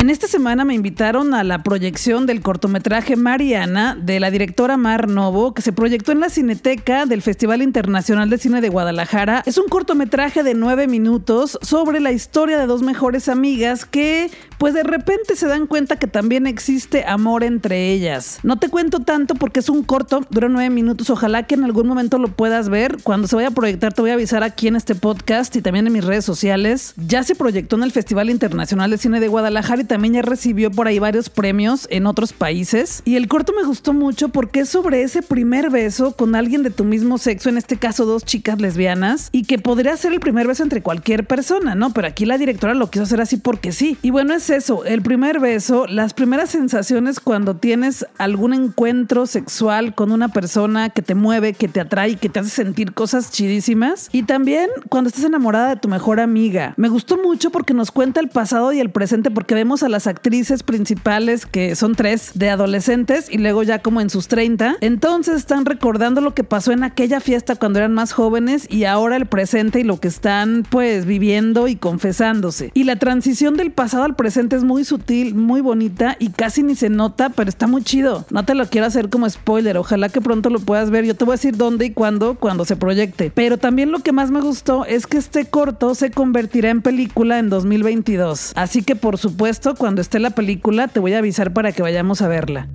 En 0.00 0.08
esta 0.08 0.26
semana 0.26 0.64
me 0.64 0.72
invitaron 0.72 1.34
a 1.34 1.44
la 1.44 1.62
proyección 1.62 2.24
del 2.24 2.40
cortometraje 2.40 3.16
Mariana 3.16 3.98
de 4.00 4.18
la 4.18 4.30
directora 4.30 4.78
Mar 4.78 5.10
Novo, 5.10 5.52
que 5.52 5.60
se 5.60 5.74
proyectó 5.74 6.10
en 6.10 6.20
la 6.20 6.30
Cineteca 6.30 7.04
del 7.04 7.20
Festival 7.20 7.60
Internacional 7.60 8.30
de 8.30 8.38
Cine 8.38 8.62
de 8.62 8.70
Guadalajara. 8.70 9.42
Es 9.44 9.58
un 9.58 9.68
cortometraje 9.68 10.42
de 10.42 10.54
nueve 10.54 10.86
minutos 10.86 11.58
sobre 11.60 12.00
la 12.00 12.12
historia 12.12 12.58
de 12.58 12.64
dos 12.64 12.80
mejores 12.80 13.28
amigas 13.28 13.84
que, 13.84 14.30
pues 14.56 14.72
de 14.72 14.84
repente 14.84 15.36
se 15.36 15.46
dan 15.46 15.66
cuenta 15.66 15.96
que 15.96 16.06
también 16.06 16.46
existe 16.46 17.04
amor 17.04 17.44
entre 17.44 17.92
ellas. 17.92 18.38
No 18.42 18.58
te 18.58 18.70
cuento 18.70 19.00
tanto 19.00 19.34
porque 19.34 19.60
es 19.60 19.68
un 19.68 19.82
corto, 19.82 20.22
dura 20.30 20.48
nueve 20.48 20.70
minutos. 20.70 21.10
Ojalá 21.10 21.42
que 21.42 21.56
en 21.56 21.64
algún 21.64 21.86
momento 21.86 22.16
lo 22.16 22.28
puedas 22.28 22.70
ver. 22.70 22.96
Cuando 23.02 23.28
se 23.28 23.36
vaya 23.36 23.48
a 23.48 23.50
proyectar, 23.50 23.92
te 23.92 24.00
voy 24.00 24.12
a 24.12 24.14
avisar 24.14 24.44
aquí 24.44 24.66
en 24.66 24.76
este 24.76 24.94
podcast 24.94 25.54
y 25.56 25.60
también 25.60 25.86
en 25.86 25.92
mis 25.92 26.06
redes 26.06 26.24
sociales. 26.24 26.94
Ya 26.96 27.22
se 27.22 27.34
proyectó 27.34 27.76
en 27.76 27.82
el 27.82 27.92
Festival 27.92 28.30
Internacional 28.30 28.90
de 28.90 28.96
Cine 28.96 29.20
de 29.20 29.28
Guadalajara 29.28 29.82
y 29.82 29.89
también 29.90 30.14
ya 30.14 30.22
recibió 30.22 30.70
por 30.70 30.86
ahí 30.86 31.00
varios 31.00 31.28
premios 31.30 31.88
en 31.90 32.06
otros 32.06 32.32
países. 32.32 33.02
Y 33.04 33.16
el 33.16 33.26
corto 33.26 33.52
me 33.52 33.66
gustó 33.66 33.92
mucho 33.92 34.28
porque 34.28 34.60
es 34.60 34.68
sobre 34.68 35.02
ese 35.02 35.20
primer 35.20 35.68
beso 35.68 36.12
con 36.12 36.36
alguien 36.36 36.62
de 36.62 36.70
tu 36.70 36.84
mismo 36.84 37.18
sexo, 37.18 37.48
en 37.48 37.58
este 37.58 37.76
caso 37.76 38.06
dos 38.06 38.24
chicas 38.24 38.60
lesbianas, 38.60 39.30
y 39.32 39.42
que 39.42 39.58
podría 39.58 39.96
ser 39.96 40.12
el 40.12 40.20
primer 40.20 40.46
beso 40.46 40.62
entre 40.62 40.80
cualquier 40.80 41.26
persona, 41.26 41.74
¿no? 41.74 41.92
Pero 41.92 42.06
aquí 42.06 42.24
la 42.24 42.38
directora 42.38 42.74
lo 42.74 42.88
quiso 42.88 43.02
hacer 43.02 43.20
así 43.20 43.36
porque 43.36 43.72
sí. 43.72 43.98
Y 44.00 44.10
bueno, 44.10 44.32
es 44.32 44.48
eso, 44.48 44.84
el 44.84 45.02
primer 45.02 45.40
beso, 45.40 45.88
las 45.88 46.14
primeras 46.14 46.50
sensaciones 46.50 47.18
cuando 47.18 47.56
tienes 47.56 48.06
algún 48.16 48.54
encuentro 48.54 49.26
sexual 49.26 49.96
con 49.96 50.12
una 50.12 50.28
persona 50.28 50.90
que 50.90 51.02
te 51.02 51.16
mueve, 51.16 51.52
que 51.54 51.66
te 51.66 51.80
atrae, 51.80 52.14
que 52.14 52.28
te 52.28 52.38
hace 52.38 52.50
sentir 52.50 52.92
cosas 52.92 53.32
chidísimas. 53.32 54.08
Y 54.12 54.22
también 54.22 54.70
cuando 54.88 55.08
estás 55.08 55.24
enamorada 55.24 55.70
de 55.70 55.80
tu 55.80 55.88
mejor 55.88 56.20
amiga. 56.20 56.74
Me 56.76 56.88
gustó 56.88 57.16
mucho 57.16 57.50
porque 57.50 57.74
nos 57.74 57.90
cuenta 57.90 58.20
el 58.20 58.28
pasado 58.28 58.72
y 58.72 58.78
el 58.78 58.90
presente 58.90 59.32
porque 59.32 59.56
vemos 59.56 59.79
a 59.82 59.88
las 59.88 60.06
actrices 60.06 60.62
principales, 60.62 61.46
que 61.46 61.74
son 61.76 61.94
tres, 61.94 62.32
de 62.34 62.50
adolescentes 62.50 63.26
y 63.30 63.38
luego 63.38 63.62
ya 63.62 63.80
como 63.80 64.00
en 64.00 64.10
sus 64.10 64.28
30. 64.28 64.76
Entonces 64.80 65.36
están 65.36 65.64
recordando 65.64 66.20
lo 66.20 66.34
que 66.34 66.44
pasó 66.44 66.72
en 66.72 66.84
aquella 66.84 67.20
fiesta 67.20 67.56
cuando 67.56 67.78
eran 67.78 67.92
más 67.92 68.12
jóvenes 68.12 68.66
y 68.70 68.84
ahora 68.84 69.16
el 69.16 69.26
presente 69.26 69.80
y 69.80 69.84
lo 69.84 69.98
que 70.00 70.08
están 70.08 70.64
pues 70.68 71.06
viviendo 71.06 71.68
y 71.68 71.76
confesándose. 71.76 72.70
Y 72.74 72.84
la 72.84 72.96
transición 72.96 73.56
del 73.56 73.72
pasado 73.72 74.04
al 74.04 74.16
presente 74.16 74.56
es 74.56 74.64
muy 74.64 74.84
sutil, 74.84 75.34
muy 75.34 75.60
bonita 75.60 76.16
y 76.18 76.30
casi 76.30 76.62
ni 76.62 76.74
se 76.74 76.90
nota, 76.90 77.30
pero 77.30 77.48
está 77.48 77.66
muy 77.66 77.82
chido. 77.82 78.26
No 78.30 78.44
te 78.44 78.54
lo 78.54 78.66
quiero 78.66 78.86
hacer 78.86 79.08
como 79.08 79.28
spoiler, 79.28 79.76
ojalá 79.76 80.08
que 80.08 80.20
pronto 80.20 80.50
lo 80.50 80.60
puedas 80.60 80.90
ver. 80.90 81.04
Yo 81.04 81.14
te 81.14 81.24
voy 81.24 81.32
a 81.32 81.36
decir 81.36 81.56
dónde 81.56 81.86
y 81.86 81.90
cuándo 81.90 82.34
cuando 82.34 82.64
se 82.64 82.76
proyecte. 82.76 83.30
Pero 83.34 83.58
también 83.58 83.92
lo 83.92 84.00
que 84.00 84.12
más 84.12 84.30
me 84.30 84.40
gustó 84.40 84.84
es 84.84 85.06
que 85.06 85.18
este 85.18 85.46
corto 85.46 85.94
se 85.94 86.10
convertirá 86.10 86.70
en 86.70 86.82
película 86.82 87.38
en 87.38 87.50
2022. 87.50 88.52
Así 88.54 88.82
que 88.82 88.96
por 88.96 89.18
supuesto, 89.18 89.69
cuando 89.74 90.00
esté 90.00 90.18
la 90.18 90.30
película, 90.30 90.88
te 90.88 91.00
voy 91.00 91.14
a 91.14 91.18
avisar 91.18 91.52
para 91.52 91.72
que 91.72 91.82
vayamos 91.82 92.22
a 92.22 92.28
verla. 92.28 92.68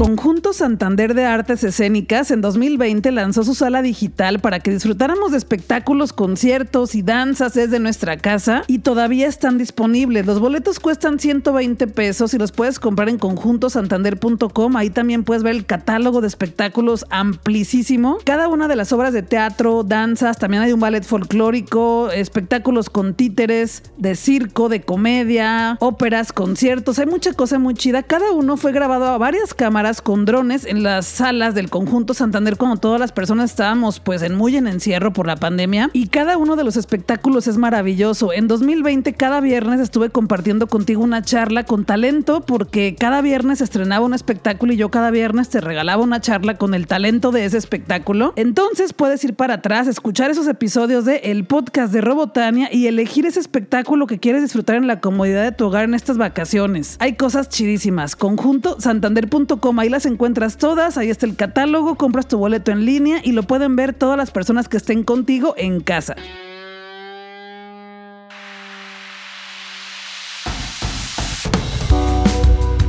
Conjunto 0.00 0.54
Santander 0.54 1.12
de 1.12 1.26
Artes 1.26 1.62
Escénicas 1.62 2.30
en 2.30 2.40
2020 2.40 3.12
lanzó 3.12 3.44
su 3.44 3.54
sala 3.54 3.82
digital 3.82 4.38
para 4.38 4.58
que 4.58 4.70
disfrutáramos 4.70 5.32
de 5.32 5.36
espectáculos, 5.36 6.14
conciertos 6.14 6.94
y 6.94 7.02
danzas 7.02 7.52
desde 7.52 7.80
nuestra 7.80 8.16
casa 8.16 8.62
y 8.66 8.78
todavía 8.78 9.28
están 9.28 9.58
disponibles. 9.58 10.24
Los 10.24 10.40
boletos 10.40 10.80
cuestan 10.80 11.18
120 11.18 11.86
pesos 11.86 12.32
y 12.32 12.38
los 12.38 12.50
puedes 12.50 12.78
comprar 12.78 13.10
en 13.10 13.18
conjuntosantander.com. 13.18 14.76
Ahí 14.76 14.88
también 14.88 15.22
puedes 15.22 15.42
ver 15.42 15.54
el 15.54 15.66
catálogo 15.66 16.22
de 16.22 16.28
espectáculos 16.28 17.04
amplísimo. 17.10 18.16
Cada 18.24 18.48
una 18.48 18.68
de 18.68 18.76
las 18.76 18.94
obras 18.94 19.12
de 19.12 19.20
teatro, 19.22 19.82
danzas, 19.82 20.38
también 20.38 20.62
hay 20.62 20.72
un 20.72 20.80
ballet 20.80 21.04
folclórico, 21.04 22.10
espectáculos 22.10 22.88
con 22.88 23.12
títeres, 23.12 23.82
de 23.98 24.14
circo, 24.14 24.70
de 24.70 24.80
comedia, 24.80 25.76
óperas, 25.78 26.32
conciertos. 26.32 26.98
Hay 26.98 27.06
mucha 27.06 27.34
cosa 27.34 27.58
muy 27.58 27.74
chida. 27.74 28.02
Cada 28.02 28.32
uno 28.32 28.56
fue 28.56 28.72
grabado 28.72 29.04
a 29.04 29.18
varias 29.18 29.52
cámaras 29.52 29.89
con 29.90 30.24
drones 30.24 30.64
en 30.64 30.84
las 30.84 31.04
salas 31.06 31.56
del 31.56 31.68
conjunto 31.68 32.14
Santander 32.14 32.56
cuando 32.56 32.76
todas 32.76 33.00
las 33.00 33.10
personas 33.10 33.50
estábamos 33.50 33.98
pues 33.98 34.22
en 34.22 34.36
muy 34.36 34.56
en 34.56 34.68
encierro 34.68 35.12
por 35.12 35.26
la 35.26 35.34
pandemia 35.34 35.90
y 35.92 36.06
cada 36.06 36.38
uno 36.38 36.54
de 36.54 36.62
los 36.62 36.76
espectáculos 36.76 37.48
es 37.48 37.56
maravilloso. 37.56 38.32
En 38.32 38.46
2020 38.46 39.14
cada 39.14 39.40
viernes 39.40 39.80
estuve 39.80 40.10
compartiendo 40.10 40.68
contigo 40.68 41.02
una 41.02 41.22
charla 41.22 41.64
con 41.64 41.84
talento 41.84 42.42
porque 42.42 42.94
cada 42.94 43.20
viernes 43.20 43.60
estrenaba 43.60 44.06
un 44.06 44.14
espectáculo 44.14 44.72
y 44.72 44.76
yo 44.76 44.90
cada 44.90 45.10
viernes 45.10 45.48
te 45.48 45.60
regalaba 45.60 46.04
una 46.04 46.20
charla 46.20 46.56
con 46.56 46.74
el 46.74 46.86
talento 46.86 47.32
de 47.32 47.44
ese 47.44 47.58
espectáculo. 47.58 48.32
Entonces 48.36 48.92
puedes 48.92 49.24
ir 49.24 49.34
para 49.34 49.54
atrás, 49.54 49.88
escuchar 49.88 50.30
esos 50.30 50.46
episodios 50.46 51.04
de 51.04 51.16
el 51.24 51.46
podcast 51.46 51.92
de 51.92 52.00
Robotania 52.00 52.68
y 52.70 52.86
elegir 52.86 53.26
ese 53.26 53.40
espectáculo 53.40 54.06
que 54.06 54.20
quieres 54.20 54.42
disfrutar 54.42 54.76
en 54.76 54.86
la 54.86 55.00
comodidad 55.00 55.42
de 55.42 55.50
tu 55.50 55.66
hogar 55.66 55.82
en 55.82 55.94
estas 55.94 56.16
vacaciones. 56.16 56.96
Hay 57.00 57.14
cosas 57.16 57.48
chidísimas. 57.48 58.14
Conjunto 58.14 58.76
santander.com 58.78 59.79
ahí 59.80 59.88
las 59.88 60.06
encuentras 60.06 60.56
todas, 60.56 60.98
ahí 60.98 61.10
está 61.10 61.26
el 61.26 61.36
catálogo, 61.36 61.96
compras 61.96 62.28
tu 62.28 62.38
boleto 62.38 62.70
en 62.70 62.84
línea 62.84 63.20
y 63.24 63.32
lo 63.32 63.44
pueden 63.44 63.76
ver 63.76 63.94
todas 63.94 64.16
las 64.16 64.30
personas 64.30 64.68
que 64.68 64.76
estén 64.76 65.04
contigo 65.04 65.54
en 65.56 65.80
casa. 65.80 66.16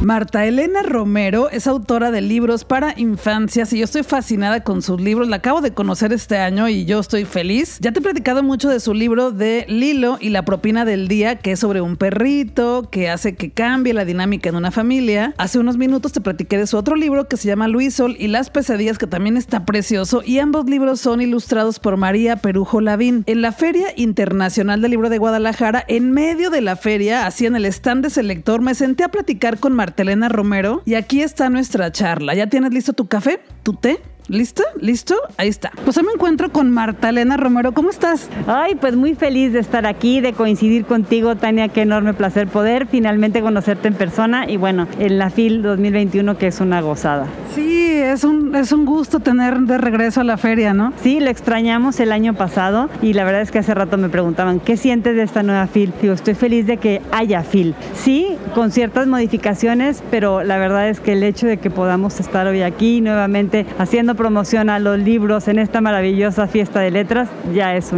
Marta 0.02 0.48
Elena 0.48 0.82
Romero 0.82 1.52
es 1.52 1.68
autora 1.68 2.10
de 2.10 2.22
libros 2.22 2.66
para 2.66 3.00
infancias 3.00 3.72
y 3.72 3.78
yo 3.78 3.86
estoy 3.86 4.02
fascinada 4.02 4.64
con 4.64 4.82
sus 4.82 5.00
libros. 5.00 5.28
La 5.28 5.36
acabo 5.36 5.62
de 5.62 5.76
conocer 5.76 6.12
este 6.12 6.40
año 6.40 6.68
y 6.68 6.86
yo 6.86 7.00
estoy 7.00 7.24
feliz. 7.24 7.78
Ya 7.82 7.92
te 7.92 8.00
he 8.00 8.02
platicado 8.02 8.42
mucho 8.42 8.68
de 8.68 8.80
su 8.80 8.96
libro 8.96 9.30
de 9.30 9.64
Lilo 9.70 10.18
y 10.20 10.30
la 10.30 10.44
propina 10.44 10.86
del 10.86 11.08
día, 11.08 11.36
que 11.36 11.52
es 11.52 11.60
sobre 11.60 11.82
un 11.82 11.98
perrito 11.98 12.90
que 12.90 13.12
hace 13.12 13.36
que 13.36 13.52
cambie 13.52 13.94
la 13.94 14.04
dinámica 14.04 14.50
en 14.50 14.56
una 14.56 14.72
familia. 14.72 15.36
Hace 15.38 15.60
unos 15.60 15.78
minutos 15.78 16.14
te 16.14 16.20
platiqué 16.20 16.58
de 16.58 16.66
su 16.66 16.78
otro 16.78 16.96
libro 16.96 17.28
que 17.28 17.38
se 17.38 17.48
llama 17.48 17.68
Luis 17.68 17.94
Sol 17.94 18.16
y 18.18 18.28
las 18.28 18.50
pesadillas, 18.50 18.98
que 18.98 19.06
también 19.06 19.38
está 19.38 19.66
precioso. 19.66 20.24
Y 20.26 20.40
ambos 20.40 20.66
libros 20.66 21.00
son 21.00 21.22
ilustrados 21.22 21.78
por 21.78 21.98
María 21.98 22.38
Perujo 22.38 22.82
Lavín. 22.82 23.24
En 23.28 23.44
la 23.44 23.52
Feria 23.52 23.90
Internacional 23.96 24.82
del 24.82 24.90
Libro 24.90 25.10
de 25.10 25.20
Guadalajara, 25.20 25.86
en 25.88 26.12
medio 26.12 26.50
de 26.50 26.62
la 26.62 26.76
feria, 26.76 27.28
así 27.28 27.46
en 27.46 27.56
el 27.56 27.66
stand 27.66 28.04
de 28.04 28.10
selector, 28.10 28.62
me 28.62 28.74
senté 28.74 29.04
a 29.04 29.10
platicar 29.10 29.60
con 29.60 29.74
Marta 29.74 29.91
Elena 29.98 30.30
Romero 30.30 30.82
y 30.86 30.96
aquí 30.96 31.22
está 31.22 31.50
nuestra 31.50 31.92
charla. 31.92 32.34
¿Ya 32.34 32.48
tienes 32.48 32.74
listo 32.74 32.94
tu 32.94 33.08
café? 33.08 33.40
¿Tu 33.64 33.74
té? 33.74 34.00
¿Listo? 34.28 34.64
¿Listo? 34.80 35.16
Ahí 35.38 35.50
está. 35.50 35.72
Pues 35.84 35.98
hoy 35.98 36.04
me 36.04 36.14
encuentro 36.14 36.52
con 36.52 36.72
Marta 36.72 37.10
Elena 37.10 37.36
Romero. 37.38 37.74
¿Cómo 37.74 37.90
estás? 37.90 38.30
Ay, 38.48 38.76
pues 38.76 38.96
muy 38.96 39.14
feliz 39.14 39.52
de 39.52 39.60
estar 39.60 39.86
aquí, 39.86 40.22
de 40.22 40.34
coincidir 40.34 40.86
contigo, 40.86 41.36
Tania. 41.36 41.68
Qué 41.68 41.82
enorme 41.82 42.14
placer 42.14 42.48
poder 42.48 42.88
finalmente 42.88 43.42
conocerte 43.42 43.90
en 43.90 43.96
persona 43.96 44.50
y 44.50 44.58
bueno, 44.58 44.88
en 45.00 45.18
la 45.18 45.30
FIL 45.30 45.62
2021 45.62 46.38
que 46.38 46.48
es 46.48 46.62
una 46.62 46.82
gozada. 46.82 47.28
Sí, 47.54 47.91
es 47.92 48.24
un, 48.24 48.56
es 48.56 48.72
un 48.72 48.86
gusto 48.86 49.20
tener 49.20 49.60
de 49.60 49.78
regreso 49.78 50.22
a 50.22 50.24
la 50.24 50.38
feria, 50.38 50.74
¿no? 50.74 50.94
Sí, 51.02 51.20
lo 51.20 51.30
extrañamos 51.30 52.00
el 52.00 52.12
año 52.12 52.34
pasado 52.34 52.90
y 53.02 53.14
la 53.14 53.24
verdad 53.24 53.42
es 53.42 53.52
que 53.52 53.60
hace 53.60 53.74
rato 53.74 53.98
me 53.98 54.10
preguntaban, 54.10 54.60
¿qué 54.60 54.78
sientes 54.78 55.16
de 55.16 55.24
esta 55.24 55.44
nueva 55.44 55.68
FIL? 55.68 55.94
Digo, 56.02 56.14
estoy 56.14 56.36
feliz 56.36 56.68
de 56.68 56.78
que 56.78 57.02
haya 57.12 57.44
FIL. 57.44 57.76
Sí, 57.94 58.28
con 58.54 58.72
ciertas 58.72 59.08
modificaciones, 59.08 60.04
pero 60.12 60.44
la 60.44 60.58
verdad 60.58 60.90
es 60.90 61.00
que 61.00 61.14
el 61.14 61.24
hecho 61.24 61.48
de 61.48 61.58
que 61.58 61.70
podamos 61.70 62.20
estar 62.20 62.48
hoy 62.48 62.62
aquí 62.62 63.02
nuevamente 63.02 63.66
haciendo 63.78 64.16
promoción 64.16 64.70
a 64.70 64.80
los 64.80 64.98
libros 65.00 65.48
en 65.48 65.60
esta 65.60 65.82
maravillosa 65.82 66.48
fiesta 66.48 66.80
de 66.80 66.92
letras 66.92 67.30
ya 67.54 67.76
es 67.76 67.92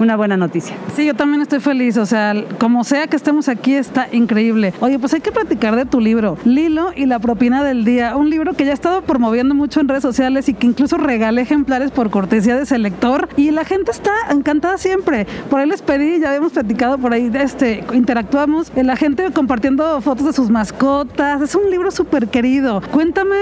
una 0.00 0.16
buena 0.16 0.36
noticia. 0.36 0.76
Sí, 0.94 1.06
yo 1.06 1.14
también 1.14 1.42
estoy 1.42 1.60
feliz, 1.60 1.96
o 1.96 2.06
sea, 2.06 2.34
como 2.58 2.84
sea 2.84 3.06
que 3.06 3.16
estemos 3.16 3.48
aquí 3.48 3.74
está 3.74 4.08
increíble. 4.12 4.72
Oye, 4.80 4.98
pues 4.98 5.14
hay 5.14 5.20
que 5.20 5.32
platicar 5.32 5.76
de 5.76 5.84
tu 5.84 6.00
libro, 6.00 6.38
Lilo 6.44 6.90
y 6.94 7.06
la 7.06 7.18
propina 7.18 7.62
del 7.62 7.84
día, 7.84 8.16
un 8.16 8.30
libro 8.30 8.54
que 8.54 8.64
ya 8.64 8.70
he 8.70 8.74
estado 8.74 9.02
promoviendo 9.02 9.35
mucho 9.44 9.80
en 9.80 9.88
redes 9.88 10.02
sociales 10.02 10.48
y 10.48 10.54
que 10.54 10.66
incluso 10.66 10.96
regalé 10.96 11.42
ejemplares 11.42 11.90
por 11.90 12.10
cortesía 12.10 12.56
de 12.56 12.62
ese 12.62 12.78
lector 12.78 13.28
y 13.36 13.50
la 13.50 13.64
gente 13.64 13.90
está 13.90 14.12
encantada 14.30 14.78
siempre. 14.78 15.26
Por 15.50 15.60
ahí 15.60 15.68
les 15.68 15.82
pedí, 15.82 16.20
ya 16.20 16.28
habíamos 16.28 16.52
platicado 16.52 16.98
por 16.98 17.12
ahí, 17.12 17.30
este, 17.34 17.84
interactuamos, 17.92 18.72
la 18.74 18.96
gente 18.96 19.30
compartiendo 19.32 20.00
fotos 20.00 20.26
de 20.26 20.32
sus 20.32 20.50
mascotas, 20.50 21.40
es 21.42 21.54
un 21.54 21.70
libro 21.70 21.90
súper 21.90 22.28
querido. 22.28 22.82
Cuéntame, 22.92 23.36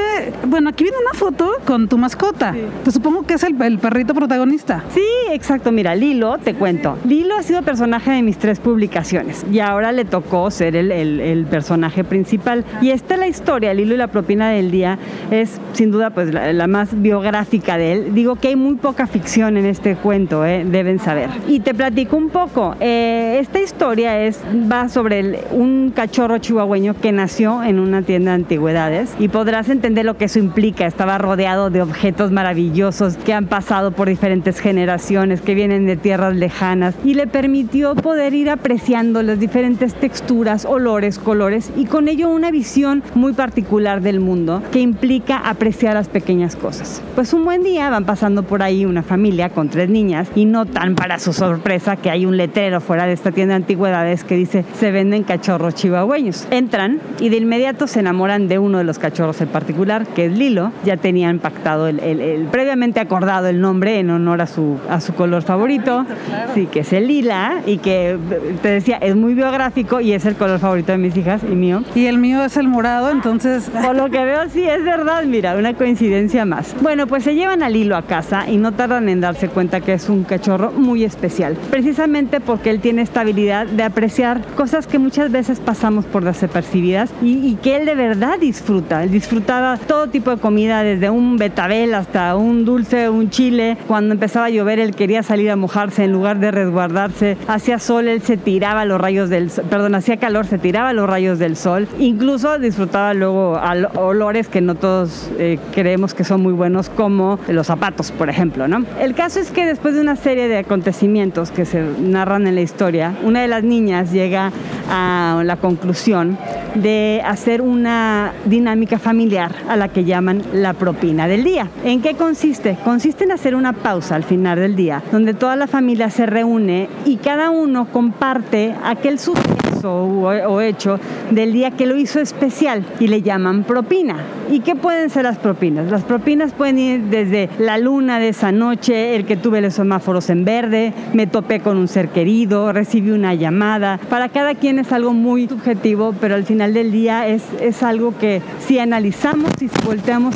bueno, 0.46 0.70
aquí 0.70 0.84
viene 0.84 0.98
una 0.98 1.18
foto 1.18 1.52
con 1.64 1.88
tu 1.88 1.98
mascota 1.98 2.54
te 2.84 2.90
supongo 2.90 3.22
que 3.26 3.34
es 3.34 3.42
el, 3.42 3.54
perrito 3.78 4.14
protagonista. 4.14 4.84
Sí, 4.92 5.04
exacto. 5.30 5.72
Mira, 5.72 5.94
Lilo, 5.94 6.38
te 6.38 6.54
cuento. 6.54 6.98
Lilo 7.04 7.36
ha 7.36 7.42
sido 7.42 7.62
personaje 7.62 8.10
de 8.10 8.22
mis 8.22 8.38
tres 8.38 8.60
publicaciones 8.60 9.44
y 9.50 9.60
ahora 9.60 9.92
le 9.92 10.04
tocó 10.04 10.50
ser 10.50 10.76
el, 10.76 11.46
personaje 11.50 12.04
principal. 12.04 12.64
Y 12.80 12.90
esta 12.90 13.14
es 13.14 13.20
la 13.20 13.26
historia, 13.26 13.74
Lilo 13.74 13.94
y 13.94 13.98
la 13.98 14.08
propina 14.08 14.50
del 14.50 14.70
día, 14.70 14.98
es 15.30 15.60
sin 15.84 15.90
duda 15.90 16.08
pues 16.08 16.32
la, 16.32 16.66
más 16.66 17.02
biográfica 17.02 17.76
de 17.76 17.92
él. 17.92 18.14
Digo 18.14 18.36
que 18.36 18.48
hay 18.48 18.56
muy 18.56 18.76
poca 18.76 19.06
ficción 19.06 19.58
en 19.58 19.66
este 19.66 19.96
cuento, 19.96 20.46
¿eh? 20.46 20.64
deben 20.66 20.98
saber. 20.98 21.28
Y 21.46 21.60
te 21.60 21.74
platico 21.74 22.16
un 22.16 22.30
poco. 22.30 22.74
Eh, 22.80 23.36
esta 23.38 23.60
historia 23.60 24.24
es, 24.24 24.40
va 24.72 24.88
sobre 24.88 25.40
un 25.50 25.92
cachorro 25.94 26.38
chihuahueño 26.38 26.94
que 27.02 27.12
nació 27.12 27.62
en 27.62 27.80
una 27.80 28.00
tienda 28.00 28.30
de 28.30 28.36
antigüedades 28.36 29.14
y 29.18 29.28
podrás 29.28 29.68
entender 29.68 30.06
lo 30.06 30.16
que 30.16 30.24
eso 30.24 30.38
implica. 30.38 30.86
Estaba 30.86 31.18
rodeado 31.18 31.68
de 31.68 31.82
objetos 31.82 32.30
maravillosos 32.30 33.18
que 33.18 33.34
han 33.34 33.44
pasado 33.44 33.90
por 33.90 34.08
diferentes 34.08 34.60
generaciones, 34.60 35.42
que 35.42 35.54
vienen 35.54 35.84
de 35.84 35.98
tierras 35.98 36.34
lejanas 36.34 36.94
y 37.04 37.12
le 37.12 37.26
permitió 37.26 37.94
poder 37.94 38.32
ir 38.32 38.48
apreciando 38.48 39.22
las 39.22 39.38
diferentes 39.38 39.92
texturas, 39.94 40.64
olores, 40.64 41.18
colores 41.18 41.70
y 41.76 41.84
con 41.84 42.08
ello 42.08 42.30
una 42.30 42.50
visión 42.50 43.02
muy 43.14 43.34
particular 43.34 44.00
del 44.00 44.20
mundo 44.20 44.62
que 44.72 44.80
implica 44.80 45.36
apreciar 45.36 45.73
las 45.82 46.08
pequeñas 46.08 46.56
cosas. 46.56 47.02
Pues 47.14 47.32
un 47.32 47.44
buen 47.44 47.62
día 47.62 47.90
van 47.90 48.04
pasando 48.04 48.44
por 48.44 48.62
ahí 48.62 48.84
una 48.84 49.02
familia 49.02 49.50
con 49.50 49.68
tres 49.68 49.90
niñas 49.90 50.28
y 50.34 50.44
notan 50.44 50.94
para 50.94 51.18
su 51.18 51.32
sorpresa 51.32 51.96
que 51.96 52.10
hay 52.10 52.24
un 52.26 52.36
letrero 52.36 52.80
fuera 52.80 53.06
de 53.06 53.12
esta 53.12 53.32
tienda 53.32 53.54
de 53.54 53.56
antigüedades 53.56 54.24
que 54.24 54.36
dice 54.36 54.64
se 54.78 54.90
venden 54.90 55.24
cachorros 55.24 55.74
chihuahueños. 55.74 56.46
Entran 56.50 57.00
y 57.18 57.28
de 57.28 57.38
inmediato 57.38 57.86
se 57.86 58.00
enamoran 58.00 58.48
de 58.48 58.58
uno 58.58 58.78
de 58.78 58.84
los 58.84 58.98
cachorros 58.98 59.40
en 59.40 59.48
particular, 59.48 60.06
que 60.06 60.26
es 60.26 60.32
Lilo. 60.32 60.72
Ya 60.84 60.96
tenían 60.96 61.38
pactado 61.38 61.88
el 61.88 62.00
el, 62.00 62.46
previamente 62.50 63.00
acordado 63.00 63.48
el 63.48 63.60
nombre 63.60 63.98
en 63.98 64.10
honor 64.10 64.40
a 64.40 64.46
su, 64.46 64.78
a 64.88 65.00
su 65.00 65.14
color 65.14 65.42
favorito, 65.42 66.06
sí, 66.54 66.66
que 66.66 66.80
es 66.80 66.92
el 66.92 67.08
lila 67.08 67.62
y 67.66 67.78
que 67.78 68.18
te 68.62 68.68
decía, 68.68 68.96
es 68.98 69.16
muy 69.16 69.34
biográfico 69.34 70.00
y 70.00 70.12
es 70.12 70.24
el 70.26 70.36
color 70.36 70.58
favorito 70.58 70.92
de 70.92 70.98
mis 70.98 71.16
hijas 71.16 71.42
y 71.42 71.54
mío. 71.54 71.82
Y 71.94 72.06
el 72.06 72.18
mío 72.18 72.44
es 72.44 72.56
el 72.56 72.68
morado, 72.68 73.10
entonces... 73.10 73.70
Por 73.84 73.96
lo 73.96 74.10
que 74.10 74.24
veo, 74.24 74.48
sí, 74.48 74.62
es 74.62 74.84
verdad, 74.84 75.24
mira, 75.24 75.54
una 75.64 75.72
coincidencia 75.72 76.44
más. 76.44 76.76
Bueno, 76.82 77.06
pues 77.06 77.24
se 77.24 77.34
llevan 77.34 77.62
al 77.62 77.74
hilo 77.74 77.96
a 77.96 78.02
casa 78.02 78.50
y 78.50 78.58
no 78.58 78.72
tardan 78.72 79.08
en 79.08 79.22
darse 79.22 79.48
cuenta 79.48 79.80
que 79.80 79.94
es 79.94 80.10
un 80.10 80.24
cachorro 80.24 80.72
muy 80.72 81.04
especial, 81.04 81.56
precisamente 81.70 82.38
porque 82.38 82.68
él 82.68 82.80
tiene 82.80 83.00
esta 83.00 83.22
habilidad 83.22 83.66
de 83.66 83.82
apreciar 83.82 84.44
cosas 84.56 84.86
que 84.86 84.98
muchas 84.98 85.32
veces 85.32 85.60
pasamos 85.60 86.04
por 86.04 86.22
desapercibidas 86.22 87.14
y, 87.22 87.54
que 87.62 87.76
él 87.76 87.86
de 87.86 87.94
verdad 87.94 88.38
disfruta. 88.38 89.04
Él 89.04 89.10
disfrutaba 89.10 89.78
todo 89.78 90.08
tipo 90.08 90.32
de 90.32 90.36
comida, 90.36 90.82
desde 90.82 91.08
un 91.08 91.38
betabel 91.38 91.94
hasta 91.94 92.36
un 92.36 92.66
dulce, 92.66 93.08
un 93.08 93.30
chile. 93.30 93.78
Cuando 93.86 94.12
empezaba 94.12 94.46
a 94.46 94.50
llover, 94.50 94.78
él 94.80 94.94
quería 94.94 95.22
salir 95.22 95.50
a 95.50 95.56
mojarse 95.56 96.04
en 96.04 96.12
lugar 96.12 96.40
de 96.40 96.50
resguardarse. 96.50 97.38
Hacía 97.48 97.78
sol, 97.78 98.08
él 98.08 98.20
se 98.20 98.36
tiraba 98.36 98.84
los 98.84 99.00
rayos 99.00 99.30
del 99.30 99.50
sol, 99.50 99.64
perdón, 99.70 99.94
hacía 99.94 100.18
calor, 100.18 100.44
se 100.44 100.58
tiraba 100.58 100.92
los 100.92 101.08
rayos 101.08 101.38
del 101.38 101.56
sol. 101.56 101.88
Incluso 101.98 102.58
disfrutaba 102.58 103.14
luego 103.14 103.58
olores 103.94 104.48
que 104.48 104.60
no 104.60 104.74
todos 104.74 105.30
eh, 105.38 105.53
creemos 105.72 106.14
que 106.14 106.24
son 106.24 106.42
muy 106.42 106.52
buenos, 106.52 106.88
como 106.88 107.38
los 107.48 107.66
zapatos, 107.66 108.10
por 108.12 108.28
ejemplo, 108.28 108.68
¿no? 108.68 108.84
El 109.00 109.14
caso 109.14 109.40
es 109.40 109.50
que 109.50 109.66
después 109.66 109.94
de 109.94 110.00
una 110.00 110.16
serie 110.16 110.48
de 110.48 110.58
acontecimientos 110.58 111.50
que 111.50 111.64
se 111.64 111.82
narran 112.00 112.46
en 112.46 112.54
la 112.54 112.60
historia, 112.60 113.14
una 113.22 113.42
de 113.42 113.48
las 113.48 113.64
niñas 113.64 114.12
llega 114.12 114.52
a 114.90 115.42
la 115.44 115.56
conclusión 115.56 116.38
de 116.74 117.22
hacer 117.24 117.62
una 117.62 118.32
dinámica 118.44 118.98
familiar 118.98 119.52
a 119.68 119.76
la 119.76 119.88
que 119.88 120.04
llaman 120.04 120.42
la 120.52 120.74
propina 120.74 121.28
del 121.28 121.44
día. 121.44 121.68
¿En 121.84 122.02
qué 122.02 122.14
consiste? 122.14 122.76
Consiste 122.84 123.24
en 123.24 123.32
hacer 123.32 123.54
una 123.54 123.72
pausa 123.72 124.16
al 124.16 124.24
final 124.24 124.58
del 124.58 124.76
día, 124.76 125.02
donde 125.12 125.34
toda 125.34 125.56
la 125.56 125.66
familia 125.66 126.10
se 126.10 126.26
reúne 126.26 126.88
y 127.04 127.16
cada 127.16 127.50
uno 127.50 127.86
comparte 127.92 128.74
aquel 128.84 129.18
suceso 129.18 129.64
o, 129.84 130.60
hecho 130.60 130.98
del 131.30 131.52
día 131.52 131.70
que 131.72 131.86
lo 131.86 131.96
hizo 131.96 132.20
especial 132.20 132.84
y 133.00 133.08
le 133.08 133.22
llaman 133.22 133.64
propina. 133.64 134.16
¿Y 134.50 134.60
qué 134.60 134.76
pueden 134.76 135.10
ser 135.10 135.24
las 135.24 135.38
propinas? 135.38 135.90
Las 135.90 136.02
propinas 136.02 136.52
pueden 136.52 136.78
ir 136.78 137.00
desde 137.04 137.48
la 137.58 137.78
luna 137.78 138.18
de 138.18 138.28
esa 138.28 138.52
noche, 138.52 139.16
el 139.16 139.24
que 139.24 139.36
tuve 139.36 139.60
los 139.60 139.74
semáforos 139.74 140.30
en 140.30 140.44
verde, 140.44 140.92
me 141.12 141.26
topé 141.26 141.60
con 141.60 141.76
un 141.76 141.88
ser 141.88 142.08
querido, 142.08 142.72
recibí 142.72 143.10
una 143.10 143.34
llamada. 143.34 143.98
Para 144.08 144.28
cada 144.28 144.54
quien 144.54 144.78
es 144.78 144.92
algo 144.92 145.12
muy 145.12 145.48
subjetivo, 145.48 146.14
pero 146.20 146.34
al 146.34 146.44
final 146.44 146.63
del 146.72 146.92
día 146.92 147.26
es, 147.26 147.42
es 147.60 147.82
algo 147.82 148.16
que 148.16 148.40
si 148.60 148.78
analizamos 148.78 149.50
y 149.60 149.68
si 149.68 149.80
volteamos 149.84 150.34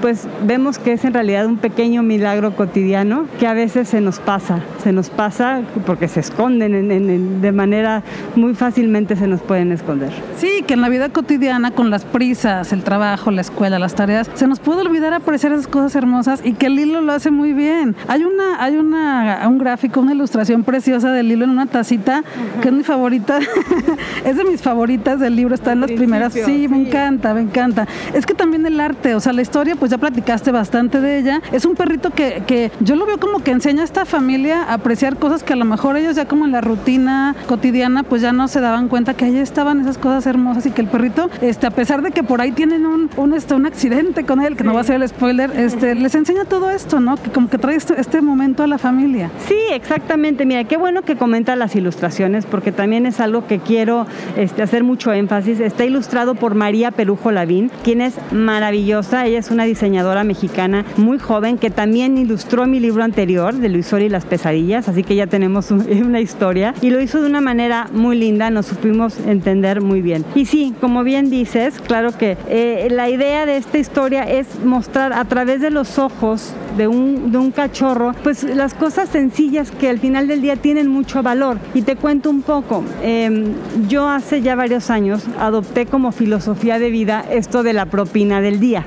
pues 0.00 0.26
vemos 0.44 0.78
que 0.78 0.92
es 0.92 1.04
en 1.04 1.14
realidad 1.14 1.46
un 1.46 1.58
pequeño 1.58 2.02
milagro 2.02 2.54
cotidiano 2.56 3.26
que 3.38 3.46
a 3.46 3.54
veces 3.54 3.88
se 3.88 4.00
nos 4.00 4.18
pasa, 4.18 4.60
se 4.82 4.92
nos 4.92 5.10
pasa 5.10 5.62
porque 5.86 6.08
se 6.08 6.20
esconden 6.20 7.40
de 7.40 7.52
manera 7.52 8.02
muy 8.36 8.54
fácilmente 8.54 9.16
se 9.16 9.26
nos 9.26 9.40
pueden 9.40 9.72
esconder. 9.72 10.12
Sí, 10.38 10.64
que 10.66 10.74
en 10.74 10.80
la 10.80 10.88
vida 10.88 11.08
cotidiana 11.08 11.70
con 11.70 11.90
las 11.90 12.04
prisas, 12.04 12.72
el 12.72 12.82
trabajo, 12.82 13.30
la 13.30 13.40
escuela, 13.40 13.78
las 13.78 13.94
tareas, 13.94 14.30
se 14.34 14.46
nos 14.46 14.60
puede 14.60 14.82
olvidar 14.82 15.12
apreciar 15.12 15.52
esas 15.52 15.66
cosas 15.66 15.94
hermosas 15.94 16.40
y 16.44 16.54
que 16.54 16.66
el 16.66 16.78
hilo 16.78 17.00
lo 17.00 17.12
hace 17.12 17.30
muy 17.30 17.52
bien. 17.52 17.96
Hay 18.08 18.24
una 18.24 18.62
hay 18.62 18.76
una 18.76 19.46
un 19.48 19.58
gráfico, 19.58 20.00
una 20.00 20.12
ilustración 20.12 20.62
preciosa 20.62 21.12
del 21.12 21.30
hilo 21.30 21.44
en 21.44 21.50
una 21.50 21.66
tacita 21.66 22.22
que 22.62 22.68
es 22.68 22.74
mi 22.74 22.82
favorita. 22.82 23.38
es 24.24 24.36
de 24.36 24.44
mis 24.44 24.62
favoritas 24.62 25.20
del 25.20 25.36
libro, 25.36 25.54
está 25.54 25.72
en 25.72 25.80
las 25.80 25.92
primeras. 25.92 26.32
Sí, 26.32 26.68
me 26.68 26.78
encanta, 26.78 27.34
me 27.34 27.40
encanta. 27.40 27.86
Es 28.14 28.26
que 28.26 28.34
también 28.34 28.64
el 28.66 28.80
arte, 28.80 29.14
o 29.14 29.20
sea, 29.20 29.32
la 29.32 29.42
historia 29.42 29.76
pues 29.76 29.89
pues 29.90 29.98
ya 29.98 29.98
platicaste 29.98 30.52
bastante 30.52 31.00
de 31.00 31.18
ella. 31.18 31.42
Es 31.50 31.64
un 31.64 31.74
perrito 31.74 32.10
que, 32.10 32.44
que 32.46 32.70
yo 32.80 32.94
lo 32.94 33.06
veo 33.06 33.18
como 33.18 33.42
que 33.42 33.50
enseña 33.50 33.82
a 33.82 33.84
esta 33.84 34.04
familia 34.04 34.62
a 34.62 34.74
apreciar 34.74 35.16
cosas 35.16 35.42
que 35.42 35.54
a 35.54 35.56
lo 35.56 35.64
mejor 35.64 35.96
ellos 35.96 36.14
ya 36.14 36.26
como 36.26 36.44
en 36.44 36.52
la 36.52 36.60
rutina 36.60 37.34
cotidiana 37.48 38.04
pues 38.04 38.22
ya 38.22 38.32
no 38.32 38.46
se 38.46 38.60
daban 38.60 38.86
cuenta 38.88 39.14
que 39.14 39.24
ahí 39.24 39.36
estaban 39.38 39.80
esas 39.80 39.98
cosas 39.98 40.26
hermosas 40.26 40.66
y 40.66 40.70
que 40.70 40.82
el 40.82 40.86
perrito, 40.86 41.28
este, 41.40 41.66
a 41.66 41.70
pesar 41.70 42.02
de 42.02 42.12
que 42.12 42.22
por 42.22 42.40
ahí 42.40 42.52
tienen 42.52 42.86
un, 42.86 43.10
un, 43.16 43.34
este, 43.34 43.54
un 43.54 43.66
accidente 43.66 44.24
con 44.24 44.40
él, 44.40 44.56
que 44.56 44.62
no 44.62 44.74
va 44.74 44.82
a 44.82 44.84
ser 44.84 45.02
el 45.02 45.08
spoiler, 45.08 45.50
este, 45.56 45.96
les 45.96 46.14
enseña 46.14 46.44
todo 46.44 46.70
esto, 46.70 47.00
¿no? 47.00 47.16
Que 47.16 47.30
como 47.30 47.48
que 47.48 47.58
trae 47.58 47.74
este, 47.74 48.00
este 48.00 48.20
momento 48.20 48.62
a 48.62 48.68
la 48.68 48.78
familia. 48.78 49.30
Sí, 49.48 49.58
exactamente. 49.72 50.46
Mira, 50.46 50.64
qué 50.64 50.76
bueno 50.76 51.02
que 51.02 51.16
comenta 51.16 51.56
las 51.56 51.74
ilustraciones 51.74 52.46
porque 52.46 52.70
también 52.70 53.06
es 53.06 53.18
algo 53.18 53.46
que 53.48 53.58
quiero 53.58 54.06
este, 54.36 54.62
hacer 54.62 54.84
mucho 54.84 55.12
énfasis. 55.12 55.58
Está 55.58 55.84
ilustrado 55.84 56.36
por 56.36 56.54
María 56.54 56.92
Perujo 56.92 57.32
Lavín, 57.32 57.72
quien 57.82 58.00
es 58.00 58.14
maravillosa. 58.30 59.26
Ella 59.26 59.38
es 59.38 59.50
una 59.50 59.64
diseñadora 59.80 60.24
mexicana 60.24 60.84
muy 60.98 61.18
joven 61.18 61.56
que 61.56 61.70
también 61.70 62.18
ilustró 62.18 62.66
mi 62.66 62.80
libro 62.80 63.02
anterior 63.02 63.54
de 63.54 63.70
Luis 63.70 63.90
y 63.92 64.10
las 64.10 64.26
pesadillas, 64.26 64.88
así 64.88 65.02
que 65.02 65.16
ya 65.16 65.26
tenemos 65.26 65.70
una 65.70 66.20
historia 66.20 66.74
y 66.82 66.90
lo 66.90 67.00
hizo 67.00 67.22
de 67.22 67.26
una 67.26 67.40
manera 67.40 67.88
muy 67.92 68.16
linda, 68.16 68.50
nos 68.50 68.66
supimos 68.66 69.18
entender 69.26 69.80
muy 69.80 70.02
bien. 70.02 70.24
Y 70.34 70.44
sí, 70.44 70.74
como 70.80 71.02
bien 71.02 71.30
dices, 71.30 71.80
claro 71.80 72.12
que 72.16 72.36
eh, 72.48 72.88
la 72.90 73.08
idea 73.08 73.46
de 73.46 73.56
esta 73.56 73.78
historia 73.78 74.24
es 74.24 74.62
mostrar 74.64 75.14
a 75.14 75.24
través 75.24 75.62
de 75.62 75.70
los 75.70 75.98
ojos 75.98 76.52
de 76.76 76.86
un, 76.86 77.32
de 77.32 77.38
un 77.38 77.50
cachorro, 77.50 78.14
pues 78.22 78.44
las 78.44 78.74
cosas 78.74 79.08
sencillas 79.08 79.70
que 79.70 79.88
al 79.88 79.98
final 79.98 80.28
del 80.28 80.42
día 80.42 80.56
tienen 80.56 80.88
mucho 80.88 81.22
valor. 81.22 81.58
Y 81.74 81.82
te 81.82 81.96
cuento 81.96 82.30
un 82.30 82.42
poco, 82.42 82.84
em, 83.02 83.54
yo 83.88 84.08
hace 84.08 84.42
ya 84.42 84.54
varios 84.54 84.90
años 84.90 85.24
adopté 85.38 85.86
como 85.86 86.12
filosofía 86.12 86.78
de 86.78 86.90
vida 86.90 87.24
esto 87.30 87.62
de 87.62 87.72
la 87.72 87.86
propina 87.86 88.40
del 88.40 88.60
día, 88.60 88.84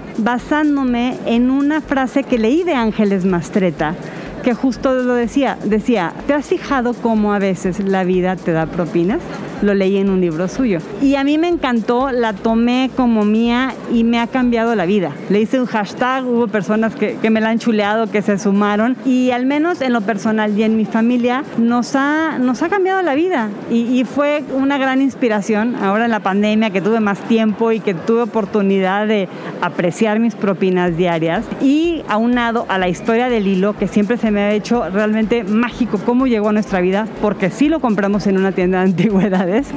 en 0.84 1.50
una 1.50 1.80
frase 1.80 2.24
que 2.24 2.38
leí 2.38 2.64
de 2.64 2.74
Ángeles 2.74 3.24
Mastreta 3.24 3.96
que 4.44 4.54
justo 4.54 4.94
lo 4.94 5.14
decía, 5.14 5.58
decía, 5.64 6.14
¿te 6.28 6.34
has 6.34 6.48
fijado 6.48 6.94
cómo 6.94 7.34
a 7.34 7.40
veces 7.40 7.80
la 7.80 8.04
vida 8.04 8.36
te 8.36 8.52
da 8.52 8.66
propinas? 8.66 9.22
Lo 9.62 9.74
leí 9.74 9.98
en 9.98 10.10
un 10.10 10.22
libro 10.22 10.48
suyo. 10.48 10.80
Y 11.02 11.16
a 11.16 11.24
mí 11.24 11.38
me 11.38 11.48
encantó, 11.48 12.12
la 12.12 12.34
tomé 12.34 12.90
como 12.96 13.26
mía 13.26 13.74
y 13.92 14.04
me 14.04 14.20
ha 14.20 14.28
cambiado 14.28 14.76
la 14.76 14.86
vida. 14.86 15.12
Le 15.30 15.42
hice 15.42 15.60
un 15.60 15.66
hashtag, 15.66 16.26
hubo 16.26 16.48
personas 16.48 16.96
que, 16.96 17.18
que 17.22 17.30
me 17.30 17.42
la 17.42 17.50
han 17.50 17.60
chuleado, 17.60 18.10
que 18.10 18.22
se 18.22 18.38
sumaron 18.38 18.96
y 19.06 19.32
al 19.32 19.46
menos 19.46 19.82
en 19.82 19.94
lo 19.94 20.02
personal 20.02 20.58
y 20.58 20.64
en 20.64 20.78
mi 20.78 20.86
familia 20.86 21.44
nos 21.58 21.96
ha, 21.96 22.38
nos 22.40 22.62
ha 22.62 22.70
cambiado 22.70 23.02
la 23.02 23.16
vida. 23.16 23.50
Y, 23.70 24.00
y 24.00 24.04
fue 24.04 24.44
una 24.54 24.78
gran 24.78 25.02
inspiración 25.02 25.76
ahora 25.76 26.06
en 26.06 26.12
la 26.12 26.22
pandemia 26.22 26.70
que 26.70 26.82
tuve 26.82 27.00
más 27.00 27.20
tiempo 27.28 27.72
y 27.72 27.80
que 27.80 27.94
tuve 27.94 28.22
oportunidad 28.22 29.08
de 29.08 29.28
apreciar 29.62 30.20
mis 30.20 30.36
propinas 30.36 30.98
diarias 30.98 31.46
y 31.62 32.04
aunado 32.08 32.66
a 32.70 32.78
la 32.78 32.90
historia 32.90 33.30
del 33.30 33.48
hilo 33.48 33.74
que 33.78 33.88
siempre 33.88 34.18
se 34.18 34.32
me 34.32 34.42
ha 34.42 34.54
hecho 34.54 34.90
realmente 34.90 35.44
mágico 35.44 36.00
cómo 36.06 36.28
llegó 36.28 36.50
a 36.50 36.54
nuestra 36.54 36.82
vida 36.82 37.08
porque 37.22 37.50
sí 37.50 37.70
lo 37.70 37.80
compramos 37.80 38.28
en 38.28 38.38
una 38.38 38.52
tienda 38.52 38.84
de 38.84 39.43
antigüedades 39.44 39.68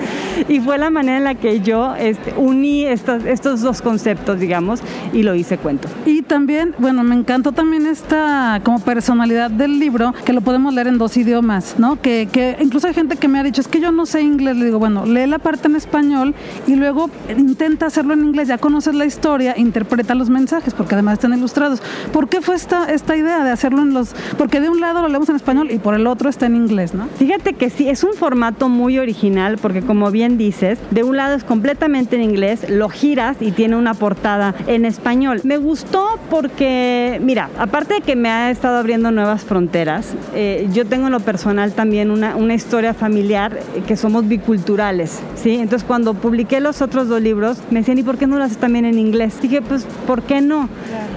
y 0.48 0.60
fue 0.60 0.78
la 0.78 0.90
manera 0.90 1.18
en 1.18 1.24
la 1.24 1.34
que 1.34 1.60
yo 1.60 1.94
este, 1.96 2.34
uní 2.36 2.84
estos, 2.84 3.24
estos 3.24 3.60
dos 3.60 3.82
conceptos, 3.82 4.38
digamos, 4.38 4.80
y 5.12 5.22
lo 5.22 5.34
hice 5.34 5.58
cuento. 5.58 5.88
Y 6.04 6.22
también, 6.22 6.74
bueno, 6.78 7.02
me 7.02 7.14
encantó 7.14 7.52
también 7.52 7.86
esta 7.86 8.60
como 8.64 8.80
personalidad 8.80 9.50
del 9.50 9.78
libro, 9.78 10.14
que 10.24 10.32
lo 10.32 10.40
podemos 10.40 10.74
leer 10.74 10.88
en 10.88 10.98
dos 10.98 11.16
idiomas, 11.16 11.76
¿no? 11.78 12.00
Que, 12.00 12.28
que 12.30 12.56
incluso 12.60 12.86
hay 12.86 12.94
gente 12.94 13.16
que 13.16 13.28
me 13.28 13.38
ha 13.38 13.42
dicho, 13.42 13.60
es 13.60 13.68
que 13.68 13.80
yo 13.80 13.92
no 13.92 14.06
sé 14.06 14.22
inglés, 14.22 14.56
le 14.56 14.66
digo, 14.66 14.78
bueno, 14.78 15.06
lee 15.06 15.26
la 15.26 15.38
parte 15.38 15.68
en 15.68 15.76
español 15.76 16.34
y 16.66 16.76
luego 16.76 17.10
intenta 17.36 17.86
hacerlo 17.86 18.14
en 18.14 18.24
inglés, 18.24 18.48
ya 18.48 18.58
conoces 18.58 18.94
la 18.94 19.06
historia, 19.06 19.54
interpreta 19.56 20.14
los 20.14 20.30
mensajes, 20.30 20.74
porque 20.74 20.94
además 20.94 21.14
están 21.14 21.36
ilustrados. 21.36 21.82
¿Por 22.12 22.28
qué 22.28 22.40
fue 22.40 22.54
esta, 22.54 22.92
esta 22.92 23.16
idea 23.16 23.42
de 23.44 23.50
hacerlo 23.50 23.82
en 23.82 23.92
los... 23.92 24.14
Porque 24.38 24.60
de 24.60 24.68
un 24.68 24.80
lado 24.80 25.02
lo 25.02 25.08
leemos 25.08 25.28
en 25.28 25.36
español 25.36 25.70
y 25.70 25.78
por 25.78 25.94
el 25.94 26.06
otro 26.06 26.28
está 26.28 26.46
en 26.46 26.56
inglés, 26.56 26.94
¿no? 26.94 27.08
Fíjate 27.18 27.54
que 27.54 27.70
sí, 27.70 27.88
es 27.88 28.04
un 28.04 28.14
formato 28.14 28.68
muy 28.68 28.98
original 28.98 29.55
porque 29.56 29.82
como 29.82 30.10
bien 30.10 30.38
dices, 30.38 30.78
de 30.90 31.02
un 31.02 31.16
lado 31.16 31.34
es 31.34 31.44
completamente 31.44 32.16
en 32.16 32.22
inglés, 32.22 32.68
lo 32.68 32.88
giras 32.88 33.36
y 33.40 33.52
tiene 33.52 33.76
una 33.76 33.94
portada 33.94 34.54
en 34.66 34.84
español. 34.84 35.40
Me 35.44 35.56
gustó 35.56 36.18
porque, 36.30 37.20
mira, 37.22 37.50
aparte 37.58 37.94
de 37.94 38.00
que 38.00 38.16
me 38.16 38.28
ha 38.28 38.50
estado 38.50 38.76
abriendo 38.76 39.10
nuevas 39.10 39.44
fronteras, 39.44 40.14
eh, 40.34 40.68
yo 40.72 40.86
tengo 40.86 41.06
en 41.06 41.12
lo 41.12 41.20
personal 41.20 41.72
también 41.72 42.10
una, 42.10 42.36
una 42.36 42.54
historia 42.54 42.94
familiar 42.94 43.58
que 43.86 43.96
somos 43.96 44.26
biculturales, 44.28 45.20
¿sí? 45.34 45.54
Entonces 45.54 45.86
cuando 45.86 46.14
publiqué 46.14 46.60
los 46.60 46.82
otros 46.82 47.08
dos 47.08 47.20
libros, 47.20 47.58
me 47.70 47.80
decían, 47.80 47.98
¿y 47.98 48.02
por 48.02 48.18
qué 48.18 48.26
no 48.26 48.38
lo 48.38 48.44
haces 48.44 48.58
también 48.58 48.84
en 48.84 48.98
inglés? 48.98 49.40
Dije, 49.40 49.62
pues, 49.62 49.86
¿por 50.06 50.22
qué 50.22 50.40
no? 50.40 50.68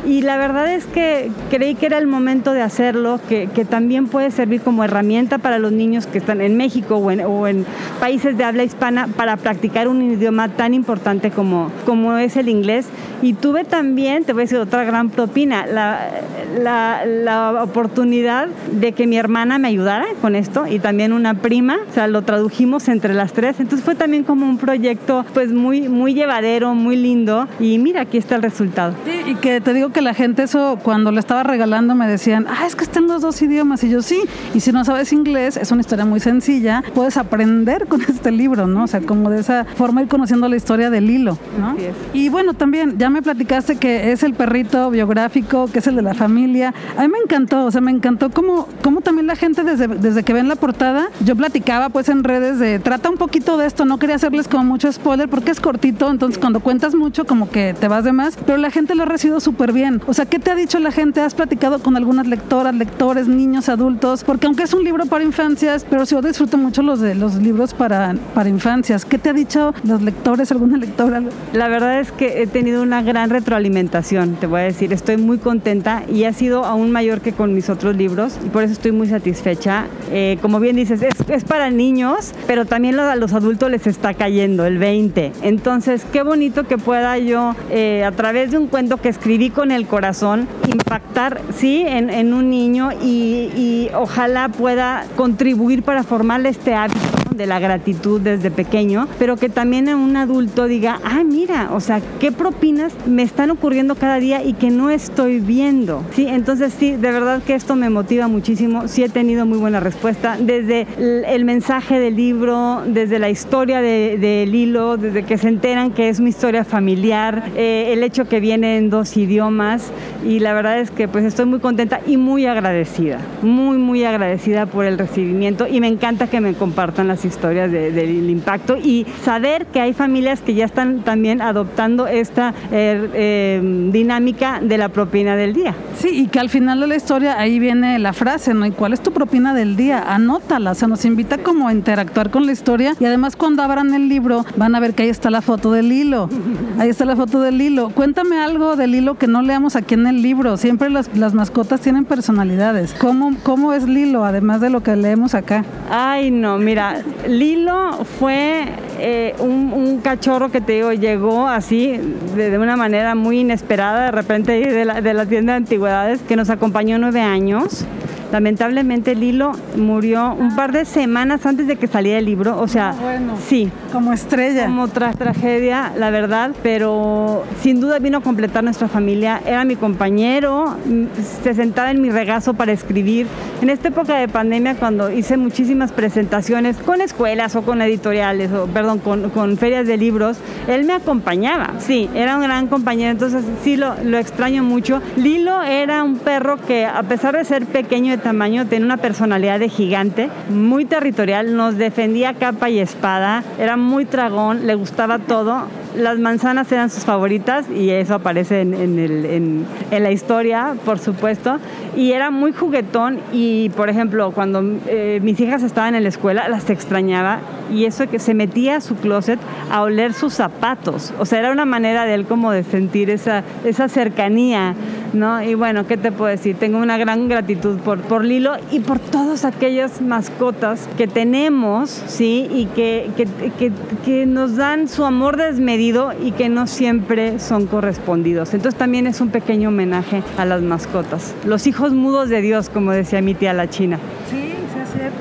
Y 0.06 0.22
la 0.22 0.38
verdad 0.38 0.74
es 0.74 0.86
que 0.86 1.32
creí 1.50 1.76
que 1.76 1.86
era 1.86 1.98
el 1.98 2.08
momento 2.08 2.54
de 2.54 2.62
hacerlo, 2.62 3.20
que, 3.28 3.50
que 3.54 3.66
también 3.66 4.08
puede 4.08 4.32
servir 4.32 4.62
como 4.62 4.84
herramienta 4.84 5.38
para 5.38 5.60
los 5.60 5.72
niños 5.72 6.08
que 6.08 6.18
están 6.18 6.42
en 6.42 6.58
México 6.58 6.96
o 6.96 7.12
en, 7.12 7.22
o 7.22 7.48
en 7.48 7.66
países 8.00 8.29
de 8.38 8.44
habla 8.44 8.64
hispana 8.64 9.08
para 9.08 9.38
practicar 9.38 9.88
un 9.88 10.02
idioma 10.02 10.50
tan 10.50 10.74
importante 10.74 11.32
como, 11.32 11.72
como 11.86 12.18
es 12.18 12.38
el 12.38 12.50
inglés. 12.50 12.88
Y 13.22 13.34
tuve 13.34 13.66
también, 13.66 14.24
te 14.24 14.34
voy 14.34 14.42
a 14.42 14.46
decir 14.46 14.58
otra 14.60 14.84
gran 14.86 15.10
propina, 15.10 15.66
la, 15.66 16.10
la, 16.58 17.64
oportunidad 17.64 18.48
de 18.72 18.94
que 18.94 19.08
mi 19.08 19.18
hermana 19.18 19.60
me 19.60 19.68
ayudara 19.68 20.06
con 20.22 20.36
esto 20.36 20.66
y 20.68 20.80
también 20.80 21.14
una 21.14 21.36
prima, 21.36 21.78
o 21.90 21.94
sea, 21.94 22.08
lo 22.08 22.22
tradujimos 22.22 22.88
entre 22.88 23.14
las 23.14 23.34
tres. 23.34 23.60
Entonces 23.60 23.84
fue 23.84 23.96
también 23.96 24.24
como 24.24 24.48
un 24.48 24.58
proyecto 24.58 25.26
pues 25.34 25.52
muy, 25.52 25.90
muy 25.90 26.14
llevadero, 26.14 26.74
muy 26.76 26.96
lindo. 26.96 27.48
Y 27.60 27.78
mira, 27.78 28.02
aquí 28.02 28.18
está 28.18 28.36
el 28.36 28.42
resultado. 28.42 28.94
Y 29.28 29.36
que 29.36 29.62
te 29.62 29.74
digo 29.74 29.90
que 29.90 30.02
la 30.02 30.14
gente 30.14 30.44
eso 30.44 30.80
cuando 30.82 31.12
lo 31.12 31.20
estaba 31.20 31.44
regalando 31.44 31.96
me 31.96 32.08
decían, 32.08 32.46
ah, 32.50 32.66
es 32.66 32.76
que 32.76 32.84
están 32.84 33.08
los 33.08 33.22
dos 33.22 33.42
idiomas. 33.42 33.84
Y 33.84 33.90
yo 33.90 34.02
sí, 34.02 34.22
y 34.54 34.60
si 34.60 34.72
no 34.72 34.84
sabes 34.86 35.14
inglés, 35.14 35.58
es 35.58 35.72
una 35.72 35.82
historia 35.82 36.06
muy 36.06 36.20
sencilla, 36.20 36.84
puedes 36.94 37.18
aprender 37.18 37.88
con 37.88 38.02
este 38.10 38.19
libro, 38.32 38.68
¿no? 38.68 38.84
O 38.84 38.88
sea, 38.88 39.02
como 39.02 39.30
de 39.30 39.40
esa 39.40 39.66
forma 39.66 40.02
ir 40.02 40.08
conociendo 40.08 40.48
la 40.48 40.56
historia 40.56 40.90
del 40.90 41.10
hilo, 41.10 41.38
¿no? 41.60 41.76
Y 42.14 42.30
bueno, 42.30 42.54
también 42.54 42.98
ya 42.98 43.10
me 43.10 43.22
platicaste 43.22 43.78
que 43.78 44.12
es 44.12 44.24
el 44.24 44.34
perrito 44.34 44.90
biográfico, 44.90 45.68
que 45.72 45.80
es 45.80 45.88
el 45.88 45.96
de 45.96 46.02
la 46.02 46.14
familia. 46.14 46.74
A 46.98 47.04
mí 47.04 47.08
me 47.08 47.20
encantó, 47.20 47.66
o 47.66 47.72
sea, 47.72 47.82
me 47.82 47.92
encantó 47.92 48.30
cómo, 48.30 48.68
cómo 48.84 49.02
también 49.02 49.28
la 49.28 49.36
gente 49.36 49.64
desde, 49.64 49.88
desde 49.88 50.24
que 50.24 50.34
ven 50.34 50.48
la 50.48 50.56
portada, 50.56 51.10
yo 51.26 51.36
platicaba 51.36 51.90
pues 51.90 52.10
en 52.10 52.24
redes 52.24 52.60
de, 52.60 52.80
trata 52.80 53.10
un 53.10 53.18
poquito 53.18 53.58
de 53.58 53.66
esto, 53.66 53.86
no 53.86 53.98
quería 53.98 54.16
hacerles 54.16 54.48
como 54.48 54.64
mucho 54.64 54.92
spoiler 54.92 55.30
porque 55.30 55.52
es 55.52 55.60
cortito, 55.60 56.10
entonces 56.10 56.40
cuando 56.40 56.60
cuentas 56.60 56.96
mucho 56.96 57.26
como 57.26 57.50
que 57.50 57.74
te 57.80 57.88
vas 57.88 58.04
de 58.04 58.12
más, 58.12 58.38
pero 58.46 58.58
la 58.58 58.72
gente 58.72 58.96
lo 58.96 59.04
ha 59.04 59.06
recibido 59.06 59.40
súper 59.40 59.74
bien. 59.74 60.02
O 60.08 60.14
sea, 60.14 60.26
¿qué 60.26 60.40
te 60.40 60.52
ha 60.52 60.56
dicho 60.56 60.80
la 60.80 60.92
gente? 60.92 61.22
¿Has 61.22 61.36
platicado 61.36 61.80
con 61.80 61.96
algunas 61.98 62.28
lectoras, 62.28 62.76
lectores, 62.76 63.28
niños, 63.28 63.70
adultos? 63.70 64.24
Porque 64.24 64.48
aunque 64.48 64.64
es 64.64 64.74
un 64.74 64.84
libro 64.84 65.06
para 65.06 65.24
infancias, 65.24 65.86
pero 65.90 66.04
yo 66.04 66.22
disfruto 66.22 66.58
mucho 66.58 66.82
los 66.82 67.00
de 67.00 67.16
los 67.16 67.36
libros 67.36 67.74
para, 67.74 68.09
para 68.34 68.50
infancias. 68.50 69.06
¿Qué 69.06 69.18
te 69.18 69.30
ha 69.30 69.34
dicho 69.34 69.74
los 69.84 70.02
lectores, 70.02 70.52
alguna 70.52 70.78
lectora? 70.78 71.22
La 71.54 71.68
verdad 71.68 72.00
es 72.00 72.12
que 72.12 72.42
he 72.42 72.48
tenido 72.48 72.82
una 72.82 73.02
gran 73.02 73.30
retroalimentación, 73.30 74.36
te 74.36 74.48
voy 74.48 74.62
a 74.62 74.64
decir, 74.64 74.94
estoy 74.94 75.18
muy 75.18 75.38
contenta 75.38 76.04
y 76.12 76.24
ha 76.24 76.34
sido 76.34 76.66
aún 76.66 76.92
mayor 76.92 77.22
que 77.22 77.34
con 77.34 77.54
mis 77.54 77.70
otros 77.70 77.96
libros 77.96 78.38
y 78.46 78.50
por 78.50 78.64
eso 78.64 78.74
estoy 78.74 78.92
muy 78.92 79.08
satisfecha. 79.08 79.88
Eh, 80.12 80.38
como 80.42 80.60
bien 80.60 80.76
dices, 80.76 81.02
es, 81.02 81.44
para 81.44 81.70
niños, 81.70 82.34
pero 82.48 82.66
también 82.66 83.00
a 83.00 83.16
los 83.16 83.34
adultos 83.34 83.70
les 83.72 83.88
está 83.88 84.14
cayendo 84.14 84.66
el 84.66 84.78
20. 84.78 85.34
Entonces, 85.42 86.06
qué 86.12 86.24
bonito 86.24 86.68
que 86.68 86.78
pueda 86.78 87.18
yo, 87.18 87.56
eh, 87.70 88.04
a 88.04 88.12
través 88.12 88.52
de 88.52 88.58
un 88.58 88.68
cuento 88.68 88.98
que 88.98 89.10
escribí 89.10 89.50
con 89.50 89.72
el 89.72 89.88
corazón, 89.88 90.48
impactar, 90.68 91.42
sí, 91.56 91.84
en, 91.88 92.10
en 92.10 92.34
un 92.34 92.50
niño 92.50 92.92
y, 93.02 93.52
y 93.56 93.90
ojalá 93.96 94.50
pueda 94.50 95.06
contribuir 95.16 95.84
para 95.84 96.04
formarle 96.04 96.50
este 96.50 96.74
hábito 96.76 97.29
de 97.40 97.48
la 97.48 97.58
gratitud 97.58 98.20
desde 98.20 98.52
pequeño, 98.52 99.08
pero 99.18 99.38
que 99.38 99.48
también 99.48 99.88
un 99.88 100.18
adulto 100.18 100.66
diga, 100.66 101.00
ah, 101.06 101.24
mira, 101.24 101.70
o 101.72 101.80
sea, 101.80 102.02
qué 102.20 102.34
propinas 102.34 102.92
me 103.08 103.24
están 103.24 103.50
ocurriendo 103.50 103.96
cada 103.96 104.20
día 104.20 104.44
y 104.44 104.54
que 104.54 104.70
no 104.72 104.90
estoy 104.90 105.40
viendo. 105.40 106.04
Sí, 106.14 106.28
entonces 106.28 106.74
sí, 106.78 106.92
de 106.92 107.12
verdad 107.12 107.42
que 107.42 107.56
esto 107.56 107.78
me 107.78 107.90
motiva 107.90 108.28
muchísimo. 108.28 108.90
Sí 108.90 109.04
he 109.04 109.10
tenido 109.10 109.46
muy 109.46 109.58
buena 109.58 109.80
respuesta 109.80 110.38
desde 110.38 110.86
el 110.98 111.46
mensaje 111.46 111.98
del 111.98 112.18
libro, 112.18 112.84
desde 112.86 113.20
la 113.20 113.30
historia 113.30 113.82
del 113.82 114.20
de, 114.20 114.46
de 114.46 114.58
hilo, 114.58 114.98
desde 114.98 115.24
que 115.24 115.38
se 115.38 115.48
enteran 115.48 115.92
que 115.92 116.10
es 116.10 116.20
mi 116.20 116.32
historia 116.32 116.66
familiar, 116.66 117.52
eh, 117.56 117.94
el 117.94 118.04
hecho 118.04 118.28
que 118.28 118.42
viene 118.42 118.78
en 118.78 118.90
dos 118.90 119.16
idiomas 119.16 119.92
y 120.26 120.40
la 120.40 120.54
verdad 120.54 120.80
es 120.80 120.92
que 120.92 121.08
pues 121.08 121.24
estoy 121.24 121.46
muy 121.46 121.60
contenta 121.60 122.02
y 122.06 122.18
muy 122.18 122.46
agradecida, 122.48 123.20
muy, 123.42 123.78
muy 123.78 124.04
agradecida 124.04 124.66
por 124.66 124.84
el 124.84 124.98
recibimiento 124.98 125.68
y 125.68 125.80
me 125.80 125.88
encanta 125.88 126.28
que 126.28 126.42
me 126.42 126.54
compartan 126.54 127.08
las 127.08 127.20
historias 127.24 127.29
del 127.38 128.30
impacto 128.30 128.78
y 128.78 129.06
saber 129.24 129.66
que 129.68 129.82
hay 129.82 129.94
familias 129.94 130.42
que 130.42 130.54
ya 130.54 130.66
están 130.66 131.02
también 131.02 131.42
adoptando 131.42 132.08
esta 132.08 132.54
er, 132.72 133.10
em, 133.14 133.92
dinámica 133.92 134.60
de 134.62 134.78
la 134.78 134.90
propina 134.90 135.36
del 135.36 135.54
día. 135.54 135.76
Sí, 135.98 136.10
y 136.10 136.28
que 136.28 136.40
al 136.40 136.50
final 136.50 136.80
de 136.80 136.88
la 136.88 136.96
historia 136.96 137.40
ahí 137.40 137.60
viene 137.60 138.00
la 138.00 138.14
frase, 138.14 138.54
¿no? 138.54 138.66
¿Y 138.66 138.72
cuál 138.72 138.94
es 138.94 139.02
tu 139.02 139.12
propina 139.12 139.54
del 139.54 139.76
día? 139.76 140.04
Anótala, 140.14 140.72
o 140.72 140.76
sea, 140.76 140.88
nos 140.88 141.06
invita 141.06 141.38
como 141.38 141.68
a 141.68 141.74
interactuar 141.74 142.30
con 142.30 142.46
la 142.46 142.52
historia 142.52 142.94
y 143.00 143.06
además 143.06 143.36
cuando 143.36 143.64
abran 143.64 143.94
el 143.94 144.10
libro 144.10 144.46
van 144.56 144.76
a 144.76 144.80
ver 144.80 144.94
que 144.94 145.04
ahí 145.04 145.10
está 145.10 145.30
la 145.30 145.42
foto 145.42 145.72
del 145.72 145.92
hilo. 145.92 146.30
Ahí 146.78 146.90
está 146.90 147.06
la 147.06 147.16
foto 147.16 147.42
del 147.42 147.62
hilo. 147.62 147.90
Cuéntame 147.90 148.40
algo 148.40 148.76
del 148.76 148.96
hilo 148.96 149.18
que 149.18 149.28
no 149.28 149.42
leamos 149.42 149.76
aquí 149.76 149.94
en 149.94 150.08
el 150.08 150.22
libro. 150.22 150.58
Siempre 150.58 150.90
las, 150.90 151.16
las 151.16 151.34
mascotas 151.34 151.82
tienen 151.82 152.06
personalidades. 152.06 152.94
¿Cómo, 152.94 153.36
¿Cómo 153.44 153.74
es 153.74 153.88
Lilo, 153.88 154.26
además 154.26 154.62
de 154.62 154.70
lo 154.70 154.82
que 154.82 154.96
leemos 154.96 155.36
acá? 155.36 155.66
Ay, 155.90 156.32
no, 156.32 156.58
mira, 156.58 157.02
Lilo 157.28 158.06
fue 158.20 158.66
eh, 159.00 159.36
un, 159.40 160.00
cachorro 160.02 160.50
que 160.50 160.62
te 160.62 160.74
digo, 160.74 160.94
llegó 160.94 161.48
así, 161.48 162.00
de, 162.36 162.58
una 162.58 162.78
manera 162.78 163.16
muy 163.16 163.40
inesperada, 163.40 164.06
de 164.06 164.12
repente 164.12 164.52
de 164.54 164.86
la, 164.86 165.02
de 165.02 165.14
la 165.14 165.26
tienda 165.26 165.54
de 165.54 165.58
antigüedades, 165.58 166.22
que 166.22 166.36
nos 166.36 166.50
acompañó 166.50 166.98
nueve 166.98 167.22
años. 167.22 167.86
Lamentablemente 168.32 169.16
Lilo 169.16 169.54
murió 169.76 170.34
un 170.34 170.56
par 170.56 170.72
de 170.72 170.86
semanas 170.86 171.46
antes 171.46 171.66
de 171.66 171.78
que 171.78 171.88
saliera 171.88 172.20
el 172.20 172.26
libro, 172.26 172.60
o 172.60 172.68
sea, 172.68 172.90
ah, 172.90 173.20
sí. 173.48 173.72
Como 173.92 174.14
estrella. 174.14 174.66
Como 174.66 174.84
otra 174.84 175.14
tragedia, 175.14 175.92
la 175.98 176.12
verdad, 176.12 176.52
pero 176.62 177.44
sin 177.62 177.82
duda 177.82 177.98
vino 177.98 178.20
a 178.20 178.22
completar 178.22 178.64
nuestra 178.64 178.88
familia. 178.88 179.42
Era 179.46 179.66
mi 179.66 179.76
compañero, 179.76 180.78
mm, 180.86 181.06
se 181.44 181.56
sentaba 181.56 181.90
en 181.90 182.02
mi 182.02 182.12
regazo 182.12 182.54
para 182.54 182.72
escribir. 182.72 183.26
En 183.62 183.70
esta 183.70 183.88
época 183.88 184.18
de 184.18 184.28
pandemia, 184.28 184.76
cuando 184.76 185.12
hice 185.12 185.38
muchísimas 185.38 185.92
presentaciones 185.92 186.78
con 186.78 187.02
escuelas 187.02 187.56
o 187.56 187.64
con 187.64 187.82
editoriales, 187.82 188.52
o 188.52 188.68
perdón, 188.68 189.00
con, 189.00 189.32
con 189.32 189.58
ferias 189.58 189.88
de 189.88 189.98
libros, 189.98 190.38
él 190.68 190.84
me 190.84 190.94
acompañaba. 190.94 191.74
Sí, 191.80 192.10
era 192.14 192.38
un 192.38 192.44
gran 192.44 192.68
compañero, 192.68 193.12
entonces 193.12 193.44
sí 193.64 193.76
lo, 193.76 193.96
lo 194.04 194.20
extraño 194.20 194.64
mucho. 194.64 195.02
Lilo 195.16 195.64
era 195.64 196.04
un 196.04 196.20
perro 196.20 196.58
que, 196.58 196.86
a 196.86 197.02
pesar 197.04 197.36
de 197.36 197.44
ser 197.44 197.66
pequeño 197.66 198.19
tamaño, 198.20 198.68
tenía 198.68 198.86
una 198.86 198.98
personalidad 198.98 199.60
de 199.60 199.70
gigante, 199.70 200.30
muy 200.50 200.86
territorial, 200.86 201.56
nos 201.56 201.78
defendía 201.78 202.34
capa 202.34 202.70
y 202.70 202.80
espada, 202.80 203.44
era 203.60 203.78
muy 203.78 204.06
tragón, 204.06 204.68
le 204.68 204.76
gustaba 204.76 205.20
todo. 205.20 205.68
Las 205.96 206.20
manzanas 206.20 206.72
eran 206.72 206.90
sus 206.92 207.04
favoritas 207.04 207.66
y 207.70 207.90
eso 207.90 208.14
aparece 208.14 208.62
en, 208.62 208.74
en, 208.76 209.66
la 210.04 210.12
historia, 210.12 210.76
por 210.86 211.00
supuesto. 211.00 211.58
Y 211.96 212.12
era 212.12 212.30
muy 212.30 212.54
juguetón 212.54 213.20
y, 213.34 213.70
por 213.70 213.90
ejemplo, 213.90 214.32
cuando 214.32 214.62
eh, 214.88 215.20
mis 215.24 215.40
hijas 215.40 215.64
estaban 215.64 215.96
en 215.96 216.04
la 216.04 216.10
escuela, 216.10 216.48
las 216.48 216.70
extrañaba 216.70 217.40
y 217.74 217.86
eso 217.86 218.08
que 218.08 218.20
se 218.20 218.34
metía 218.34 218.78
a 218.78 218.82
su 218.82 218.96
closet 218.96 219.40
a 219.72 219.82
oler 219.82 220.14
sus 220.14 220.34
zapatos. 220.34 221.12
O 221.20 221.26
sea, 221.26 221.40
era 221.40 221.52
una 221.52 221.66
manera 221.66 222.06
de 222.06 222.14
él 222.14 222.26
como 222.26 222.52
de 222.52 222.64
sentir 222.64 223.10
esa, 223.10 223.44
esa 223.66 223.90
cercanía, 223.90 224.76
¿no? 225.14 225.42
Y 225.42 225.56
bueno, 225.56 225.88
¿qué 225.88 225.98
te 225.98 226.12
puedo 226.12 226.30
decir? 226.30 226.56
Tengo 226.56 226.78
una 226.78 226.98
gran 226.98 227.28
gratitud 227.28 227.78
por, 227.80 228.00
por 228.02 228.24
Lilo 228.24 228.54
y 228.72 228.80
por 228.80 229.00
todas 229.00 229.44
aquellas 229.44 230.02
mascotas 230.02 230.88
que 230.98 231.08
tenemos, 231.08 231.90
¿sí? 231.90 232.48
Y 232.52 232.66
que, 232.68 233.10
que, 233.18 233.28
que, 233.58 233.72
que 234.06 234.26
nos 234.26 234.56
dan 234.56 234.88
su 234.88 235.04
amor 235.04 235.38
desmedido 235.38 235.79
y 235.80 236.32
que 236.32 236.50
no 236.50 236.68
siempre 236.68 237.40
son 237.40 237.66
correspondidos. 237.66 238.54
Entonces 238.54 238.78
también 238.78 239.08
es 239.08 239.22
un 239.22 239.30
pequeño 239.30 239.70
homenaje 239.70 240.24
a 240.38 240.44
las 240.44 240.62
mascotas. 240.62 241.34
Los 241.46 241.68
hijos 241.68 241.94
mudos 241.94 242.28
de 242.28 242.42
Dios, 242.42 242.70
como 242.70 242.92
decía 242.92 243.22
mi 243.22 243.34
tía 243.34 243.54
la 243.54 243.70
China. 243.70 243.98
Sí, 244.30 244.56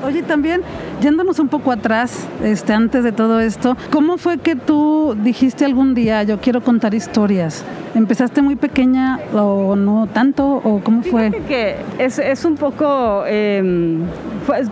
Oye, 0.05 0.23
también, 0.23 0.61
yéndonos 1.01 1.39
un 1.39 1.47
poco 1.47 1.71
atrás, 1.71 2.27
este, 2.43 2.73
antes 2.73 3.03
de 3.03 3.11
todo 3.11 3.39
esto, 3.39 3.77
¿cómo 3.91 4.17
fue 4.17 4.37
que 4.37 4.55
tú 4.55 5.15
dijiste 5.23 5.63
algún 5.63 5.93
día, 5.93 6.23
yo 6.23 6.39
quiero 6.39 6.61
contar 6.61 6.93
historias? 6.93 7.63
¿Empezaste 7.95 8.41
muy 8.41 8.55
pequeña 8.55 9.19
o 9.33 9.75
no 9.75 10.07
tanto? 10.07 10.45
¿O 10.63 10.81
cómo 10.83 11.03
fue? 11.03 11.31
que 11.47 11.75
es, 11.99 12.45
un 12.45 12.55
poco... 12.55 13.23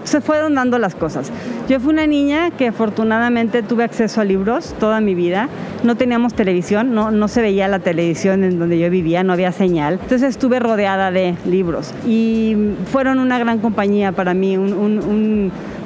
Se 0.03 0.21
fueron 0.21 0.55
dando 0.55 0.79
las 0.79 0.95
cosas. 0.95 1.31
Yo 1.69 1.79
fui 1.79 1.93
una 1.93 2.07
niña 2.07 2.51
que 2.51 2.67
afortunadamente 2.67 3.63
tuve 3.63 3.83
acceso 3.83 4.21
a 4.21 4.23
libros 4.23 4.73
toda 4.79 5.01
mi 5.01 5.15
vida. 5.15 5.49
No 5.83 5.95
teníamos 5.95 6.33
televisión, 6.33 6.93
no, 6.93 7.11
no 7.11 7.27
se 7.27 7.41
veía 7.41 7.67
la 7.67 7.79
televisión 7.79 8.43
en 8.43 8.59
donde 8.59 8.79
yo 8.79 8.89
vivía, 8.89 9.23
no 9.23 9.33
había 9.33 9.51
señal. 9.51 9.99
Entonces 10.01 10.23
estuve 10.23 10.59
rodeada 10.59 11.11
de 11.11 11.35
libros 11.45 11.93
y 12.05 12.55
fueron 12.91 13.19
una 13.19 13.39
gran 13.39 13.59
compañía 13.59 14.11
para 14.11 14.33
mí, 14.33 14.57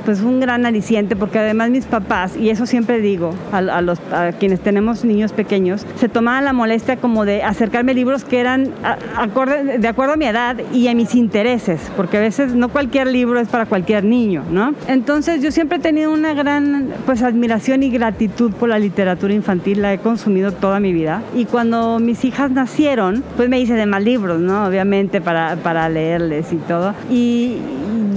pues 0.05 0.21
un 0.21 0.39
gran 0.39 0.65
aliciente 0.65 1.15
porque 1.15 1.39
además 1.39 1.69
mis 1.69 1.85
papás, 1.85 2.35
y 2.35 2.49
eso 2.49 2.65
siempre 2.65 2.99
digo 2.99 3.33
a, 3.51 3.81
los, 3.81 3.99
a 4.11 4.31
quienes 4.31 4.59
tenemos 4.59 5.03
niños 5.05 5.33
pequeños, 5.33 5.85
se 5.95 6.09
tomaban 6.09 6.45
la 6.45 6.53
molestia 6.53 6.97
como 6.97 7.25
de 7.25 7.43
acercarme 7.43 7.93
libros 7.93 8.23
que 8.23 8.39
eran 8.39 8.71
acorde, 9.15 9.77
de 9.77 9.87
acuerdo 9.87 10.13
a 10.13 10.17
mi 10.17 10.25
edad 10.25 10.57
y 10.73 10.87
a 10.87 10.95
mis 10.95 11.15
intereses, 11.15 11.79
porque 11.95 12.17
a 12.17 12.21
veces 12.21 12.53
no 12.53 12.69
cualquier 12.69 13.07
libro 13.07 13.39
es 13.39 13.47
para 13.47 13.65
cualquier 13.65 14.03
niño, 14.03 14.43
¿no? 14.49 14.73
Entonces 14.87 15.41
yo 15.41 15.51
siempre 15.51 15.77
he 15.77 15.81
tenido 15.81 16.11
una 16.11 16.33
gran 16.33 16.89
pues 17.05 17.21
admiración 17.23 17.83
y 17.83 17.89
gratitud 17.89 18.51
por 18.51 18.69
la 18.69 18.79
literatura 18.79 19.33
infantil, 19.33 19.81
la 19.81 19.93
he 19.93 19.99
consumido 19.99 20.51
toda 20.51 20.79
mi 20.79 20.93
vida 20.93 21.21
y 21.35 21.45
cuando 21.45 21.99
mis 21.99 22.25
hijas 22.25 22.51
nacieron, 22.51 23.23
pues 23.35 23.49
me 23.49 23.59
hice 23.59 23.73
de 23.73 23.85
más 23.85 24.03
libros, 24.03 24.39
¿no? 24.39 24.65
Obviamente 24.65 25.21
para, 25.21 25.55
para 25.57 25.89
leerles 25.89 26.51
y 26.53 26.57
todo. 26.57 26.93
Y 27.09 27.57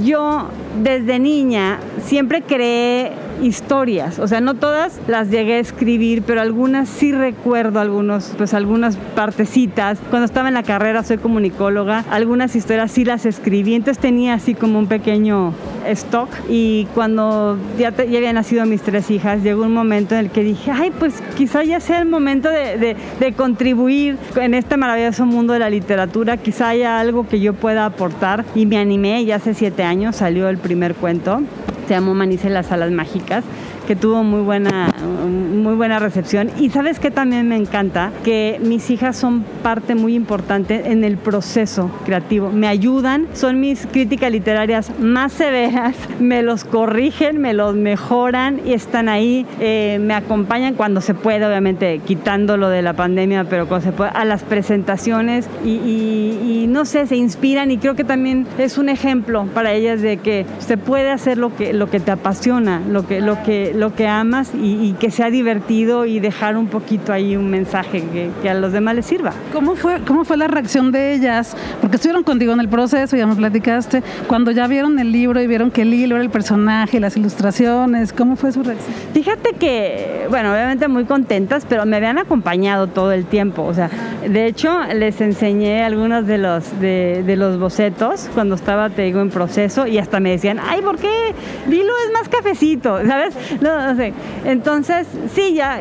yo 0.04 0.48
desde 0.82 1.18
niña 1.18 1.80
siempre 2.04 2.42
creé 2.42 3.12
historias, 3.44 4.18
o 4.18 4.26
sea, 4.26 4.40
no 4.40 4.54
todas 4.54 5.00
las 5.07 5.30
llegué 5.30 5.54
a 5.54 5.59
escribir, 5.59 6.22
pero 6.22 6.40
algunas 6.40 6.88
sí 6.88 7.12
recuerdo 7.12 7.78
algunos, 7.78 8.33
pues 8.37 8.54
algunas 8.54 8.96
partecitas. 9.14 9.98
Cuando 10.11 10.24
estaba 10.24 10.48
en 10.48 10.54
la 10.54 10.62
carrera 10.62 11.02
soy 11.02 11.18
comunicóloga, 11.18 12.04
algunas 12.11 12.57
historias 12.57 12.90
sí 12.90 13.04
las 13.04 13.26
escribí, 13.26 13.74
entonces 13.74 14.00
tenía 14.00 14.35
así 14.35 14.54
como 14.54 14.78
un 14.78 14.87
pequeño 14.87 15.52
stock 15.87 16.28
y 16.48 16.87
cuando 16.94 17.59
ya, 17.78 17.90
ya 17.90 18.18
habían 18.18 18.37
nacido 18.37 18.64
mis 18.64 18.83
tres 18.83 19.11
hijas, 19.11 19.42
llegó 19.42 19.64
un 19.64 19.74
momento 19.74 20.14
en 20.14 20.20
el 20.20 20.30
que 20.30 20.42
dije, 20.42 20.70
ay, 20.70 20.90
pues 20.98 21.14
quizá 21.37 21.62
ya 21.64 21.80
sea 21.80 21.98
el 21.98 22.09
momento 22.09 22.48
de, 22.48 22.96
de 23.20 23.33
contribuir 23.35 24.16
en 24.37 24.54
este 24.54 24.76
maravilloso 24.76 25.26
mundo 25.26 25.52
de 25.52 25.59
la 25.59 25.70
literatura, 25.70 26.38
quizá 26.38 26.70
haya 26.70 26.98
algo 26.98 27.28
que 27.28 27.40
yo 27.40 27.52
pueda 27.52 27.85
aportar 27.85 28.44
y 28.54 28.66
me 28.66 28.78
animé, 28.78 29.24
ya 29.24 29.37
hace 29.37 29.54
siete 29.54 29.83
años 29.83 30.16
salió 30.16 30.48
el 30.48 30.59
primer 30.59 30.94
cuento 30.94 31.42
se 31.84 31.94
llamó 31.94 32.14
Manice 32.14 32.50
las 32.50 32.72
Alas 32.72 32.90
Mágicas 32.90 33.44
que 33.86 33.96
tuvo 33.96 34.22
muy 34.22 34.42
buena, 34.42 34.92
muy 35.26 35.74
buena 35.74 35.98
recepción. 35.98 36.50
Y 36.58 36.70
sabes 36.70 36.98
que 36.98 37.10
también 37.10 37.48
me 37.48 37.56
encanta 37.56 38.10
que 38.24 38.60
mis 38.62 38.90
hijas 38.90 39.16
son 39.16 39.44
parte 39.62 39.94
muy 39.94 40.14
importante 40.14 40.90
en 40.90 41.04
el 41.04 41.16
proceso 41.16 41.90
creativo. 42.04 42.50
Me 42.50 42.68
ayudan, 42.68 43.26
son 43.34 43.60
mis 43.60 43.86
críticas 43.86 44.30
literarias 44.30 44.90
más 44.98 45.32
severas, 45.32 45.96
me 46.20 46.42
los 46.42 46.64
corrigen, 46.64 47.40
me 47.40 47.54
los 47.54 47.74
mejoran 47.74 48.60
y 48.64 48.72
están 48.72 49.08
ahí, 49.08 49.46
eh, 49.60 49.98
me 50.00 50.14
acompañan 50.14 50.74
cuando 50.74 51.00
se 51.00 51.14
puede, 51.14 51.44
obviamente 51.46 52.00
quitando 52.04 52.56
lo 52.56 52.68
de 52.68 52.82
la 52.82 52.94
pandemia, 52.94 53.44
pero 53.44 53.66
cuando 53.66 53.86
se 53.86 53.92
puede, 53.92 54.10
a 54.10 54.24
las 54.24 54.42
presentaciones 54.42 55.48
y, 55.64 56.66
no 56.68 56.84
sé, 56.84 57.06
se 57.06 57.16
inspiran 57.16 57.70
y 57.70 57.78
creo 57.78 57.94
que 57.94 58.04
también 58.04 58.46
es 58.58 58.78
un 58.78 58.88
ejemplo 58.88 59.46
para 59.54 59.72
ellas 59.72 60.00
de 60.02 60.16
que 60.16 60.44
se 60.58 60.76
puede 60.76 61.10
hacer 61.10 61.38
lo 61.38 61.54
que, 61.54 61.72
lo 61.72 61.88
que 61.88 62.00
te 62.00 62.10
apasiona, 62.10 62.80
lo 62.88 63.06
que, 63.06 63.20
lo 63.20 63.42
que, 63.42 63.73
lo 63.74 63.94
que 63.94 64.06
amas 64.06 64.52
y, 64.54 64.92
que 65.00 65.10
sea 65.10 65.30
divertido 65.30 66.06
y 66.06 66.20
dejar 66.20 66.56
un 66.56 66.68
poquito 66.68 67.12
ahí 67.12 67.37
un 67.37 67.50
mensaje 67.50 68.04
que, 68.42 68.48
a 68.48 68.54
los 68.54 68.72
demás 68.72 68.94
les 68.94 69.06
sirva. 69.06 69.32
¿Cómo 69.52 69.74
fue, 69.74 70.00
¿Cómo 70.06 70.24
fue 70.24 70.37
la 70.37 70.46
reacción 70.46 70.92
de 70.92 71.14
ellas? 71.14 71.56
Porque 71.80 71.96
estuvieron 71.96 72.22
contigo 72.22 72.52
en 72.52 72.60
el 72.60 72.68
proceso, 72.68 73.16
ya 73.16 73.26
me 73.26 73.34
platicaste, 73.34 74.02
cuando 74.26 74.50
ya 74.50 74.66
vieron 74.66 74.98
el 74.98 75.12
libro 75.12 75.40
y 75.40 75.46
vieron 75.46 75.70
que 75.70 75.82
el 75.82 75.92
hilo 75.92 76.16
era 76.16 76.24
el 76.24 76.30
personaje, 76.30 77.00
las 77.00 77.16
ilustraciones, 77.16 78.12
¿cómo 78.12 78.37
fue 78.37 78.52
su 78.52 78.62
reacción? 78.62 78.94
Fíjate 79.12 79.54
que, 79.54 80.26
bueno, 80.30 80.52
obviamente 80.52 80.88
muy 80.88 81.04
contentas, 81.04 81.66
pero 81.68 81.84
me 81.87 81.96
habían 81.96 82.18
acompañado 82.18 82.87
todo 82.87 83.12
el 83.12 83.26
tiempo, 83.26 83.62
o 83.62 83.74
sea, 83.74 83.90
de 84.26 84.46
hecho 84.46 84.78
les 84.94 85.20
enseñé 85.20 85.82
algunos 85.82 86.26
de 86.26 86.38
los, 86.38 86.80
de, 86.80 87.34
los 87.37 87.58
bocetos 87.58 88.30
cuando 88.34 88.54
estaba, 88.54 88.90
te 88.90 89.02
digo, 89.02 89.20
en 89.20 89.30
proceso 89.30 89.87
y 89.87 89.98
hasta 89.98 90.20
me 90.20 90.30
decían, 90.30 90.60
ay, 90.62 90.80
¿por 90.82 90.98
qué? 90.98 91.34
Lilo 91.68 91.92
es 92.06 92.12
más 92.12 92.28
cafecito, 92.28 93.04
¿sabes? 93.06 93.34
No, 93.72 93.96
sé. 93.96 94.12
Entonces, 94.44 95.07
sí, 95.33 95.55
ya, 95.55 95.81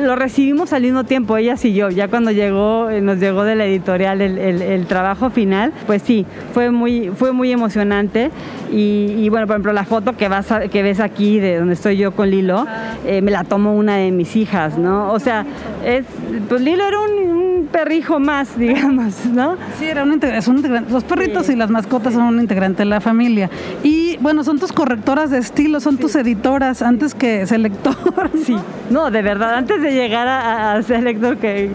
lo 0.00 0.16
recibimos 0.16 0.72
al 0.72 0.82
mismo 0.82 1.04
tiempo, 1.04 1.36
ellas 1.36 1.64
y 1.64 1.74
yo. 1.74 1.90
Ya 1.90 2.08
cuando 2.08 2.30
llegó, 2.30 2.90
eh, 2.90 3.00
nos 3.00 3.18
llegó 3.18 3.44
de 3.44 3.54
la 3.54 3.66
editorial 3.66 4.20
el, 4.20 4.86
trabajo 4.86 5.30
final, 5.30 5.72
pues 5.86 6.02
sí, 6.02 6.26
fue 6.52 6.70
muy, 6.70 7.10
fue 7.10 7.32
muy 7.32 7.52
emocionante. 7.52 8.30
Y, 8.72 9.28
bueno, 9.30 9.46
por 9.46 9.54
ejemplo, 9.54 9.72
la 9.72 9.84
foto 9.84 10.16
que, 10.16 10.28
vas 10.28 10.46
que 10.70 10.82
ves 10.82 11.00
aquí 11.00 11.38
de 11.38 11.58
donde 11.58 11.74
estoy 11.74 11.96
yo 11.96 12.12
con 12.12 12.30
Lilo, 12.30 12.66
eh, 13.06 13.20
me 13.20 13.30
la 13.30 13.44
tomó 13.44 13.74
una 13.74 13.96
de 13.96 14.10
mis 14.10 14.36
hijas, 14.36 14.78
¿no? 14.78 15.12
O 15.12 15.18
sea, 15.18 15.44
es, 15.84 16.04
pues 16.48 16.60
Lilo 16.60 16.86
era 16.86 16.98
un, 17.00 17.59
perrijo 17.66 18.18
más, 18.20 18.58
digamos, 18.58 19.26
¿no? 19.26 19.56
Sí, 19.78 19.86
era 19.86 20.04
un, 20.04 20.20
es 20.22 20.48
un 20.48 20.56
integrante. 20.56 20.92
Los 20.92 21.04
perritos 21.04 21.48
y 21.48 21.56
las 21.56 21.70
mascotas 21.70 22.14
son 22.14 22.22
un 22.24 22.40
integrante 22.40 22.78
de 22.82 22.86
la 22.86 23.00
familia. 23.00 23.50
Y 23.82 24.16
bueno, 24.18 24.44
son 24.44 24.58
tus 24.58 24.72
correctoras 24.72 25.30
de 25.30 25.38
estilo, 25.38 25.80
son 25.80 25.98
tus 25.98 26.14
editoras 26.16 26.82
antes 26.82 27.14
que 27.14 27.46
ser 27.46 27.60
lector. 27.60 27.96
Sí, 28.44 28.56
no, 28.90 29.10
de 29.10 29.22
verdad, 29.22 29.54
antes 29.54 29.82
de 29.82 29.92
llegar 29.92 30.26
a, 30.26 30.80
ser 30.82 31.02
lector, 31.02 31.36
que, 31.36 31.70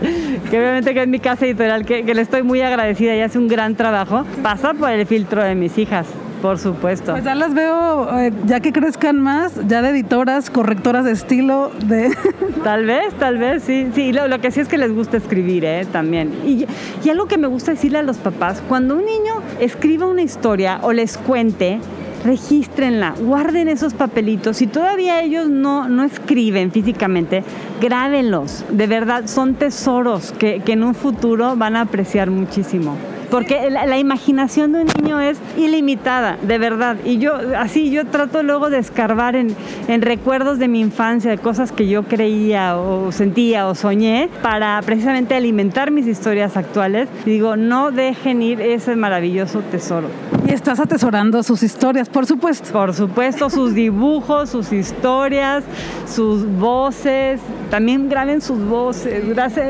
obviamente 0.49 0.93
que 0.93 1.01
es 1.03 1.07
mi 1.07 1.19
casa 1.19 1.45
editorial, 1.45 1.85
que, 1.85 2.03
que 2.03 2.13
le 2.13 2.21
estoy 2.21 2.43
muy 2.43 2.61
agradecida 2.61 3.15
y 3.15 3.21
hace 3.21 3.37
un 3.37 3.47
gran 3.47 3.75
trabajo, 3.75 4.25
pasa 4.41 4.73
por 4.73 4.89
el 4.89 5.05
filtro 5.05 5.43
de 5.43 5.53
mis 5.53 5.77
hijas. 5.77 6.07
Por 6.45 6.59
supuesto. 6.59 7.13
Pues 7.13 7.23
ya 7.23 7.33
las 7.33 7.55
veo, 7.55 8.19
eh, 8.19 8.31
ya 8.45 8.59
que 8.59 8.71
crezcan 8.71 9.19
más, 9.19 9.59
ya 9.67 9.81
de 9.81 9.89
editoras, 9.89 10.51
correctoras 10.51 11.03
de 11.03 11.11
estilo, 11.11 11.71
de... 11.87 12.15
Tal 12.63 12.85
vez, 12.85 13.13
tal 13.19 13.37
vez, 13.37 13.63
sí. 13.63 13.87
Sí, 13.93 14.11
lo, 14.11 14.27
lo 14.27 14.39
que 14.41 14.51
sí 14.51 14.59
es 14.59 14.67
que 14.67 14.77
les 14.77 14.93
gusta 14.93 15.17
escribir, 15.17 15.65
¿eh? 15.65 15.85
También. 15.91 16.33
Y, 16.45 16.65
y 17.03 17.09
algo 17.09 17.25
que 17.25 17.37
me 17.39 17.47
gusta 17.47 17.71
decirle 17.71 17.97
a 17.99 18.03
los 18.03 18.17
papás, 18.17 18.61
cuando 18.67 18.95
un 18.95 19.05
niño 19.05 19.41
escriba 19.59 20.05
una 20.05 20.21
historia 20.21 20.79
o 20.83 20.91
les 20.93 21.17
cuente, 21.17 21.79
regístrenla, 22.23 23.15
guarden 23.19 23.67
esos 23.67 23.95
papelitos. 23.95 24.57
Si 24.57 24.67
todavía 24.67 25.21
ellos 25.21 25.47
no, 25.47 25.89
no 25.89 26.03
escriben 26.03 26.71
físicamente, 26.71 27.43
grábenlos. 27.81 28.65
De 28.69 28.85
verdad, 28.85 29.23
son 29.25 29.55
tesoros 29.55 30.31
que, 30.31 30.61
que 30.61 30.73
en 30.73 30.83
un 30.83 30.93
futuro 30.93 31.55
van 31.55 31.75
a 31.75 31.81
apreciar 31.81 32.29
muchísimo 32.29 32.95
porque 33.29 33.69
la, 33.69 33.97
imaginación 33.97 34.73
de 34.73 34.81
un 34.81 34.87
niño 35.01 35.19
es 35.19 35.37
ilimitada, 35.57 36.37
de 36.41 36.57
verdad. 36.57 36.97
Y 37.05 37.17
yo, 37.17 37.33
así, 37.57 37.89
yo 37.89 38.05
trato 38.05 38.43
luego 38.43 38.69
de 38.69 38.79
escarbar 38.79 39.35
en, 39.35 39.55
en 39.87 40.01
recuerdos 40.01 40.59
de 40.59 40.67
mi 40.67 40.79
infancia, 40.79 41.31
de 41.31 41.37
cosas 41.37 41.71
que 41.71 41.87
yo 41.87 42.03
creía 42.03 42.77
o 42.77 43.11
sentía 43.11 43.67
o 43.67 43.75
soñé, 43.75 44.29
para 44.41 44.81
precisamente 44.85 45.35
alimentar 45.35 45.91
mis 45.91 46.07
historias 46.07 46.57
actuales. 46.57 47.09
Y 47.25 47.31
digo, 47.31 47.55
no 47.55 47.91
dejen 47.91 48.41
ir 48.41 48.61
ese 48.61 48.95
maravilloso 48.95 49.61
tesoro. 49.61 50.07
Y 50.47 50.51
estás 50.51 50.79
atesorando 50.79 51.41
sus 51.43 51.63
historias, 51.63 52.09
por 52.09 52.25
supuesto. 52.25 52.71
Por 52.71 52.93
supuesto, 52.93 53.49
sus 53.49 53.73
dibujos, 53.73 54.49
sus 54.49 54.71
historias, 54.71 55.63
sus 56.05 56.45
voces. 56.45 57.41
También 57.69 58.09
graben 58.09 58.41
sus 58.41 58.63
voces, 58.63 59.23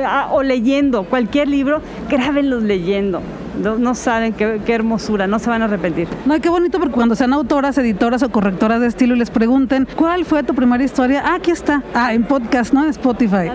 ah, 0.05 0.29
o 0.31 0.43
leyendo 0.43 1.05
cualquier 1.05 1.47
libro, 1.47 1.81
grábenlos 2.09 2.63
leyendo. 2.63 3.21
No, 3.61 3.95
saben 3.95 4.33
qué, 4.33 4.61
hermosura, 4.67 5.27
no 5.27 5.39
se 5.39 5.49
van 5.49 5.61
a 5.61 5.65
arrepentir. 5.65 6.07
No, 6.25 6.39
qué 6.39 6.49
bonito 6.49 6.79
porque 6.79 6.93
cuando 6.93 7.15
sean 7.15 7.33
autoras, 7.33 7.77
editoras 7.77 8.23
o 8.23 8.29
correctoras 8.29 8.81
de 8.81 8.87
estilo 8.87 9.15
y 9.15 9.19
les 9.19 9.31
pregunten, 9.31 9.87
¿cuál 9.95 10.25
fue 10.25 10.43
tu 10.43 10.53
primera 10.53 10.83
historia? 10.83 11.23
Ah, 11.25 11.35
aquí 11.35 11.51
está. 11.51 11.83
Ah, 11.93 12.13
en 12.13 12.23
podcast, 12.23 12.73
¿no? 12.73 12.83
En 12.83 12.89
Spotify. 12.89 13.49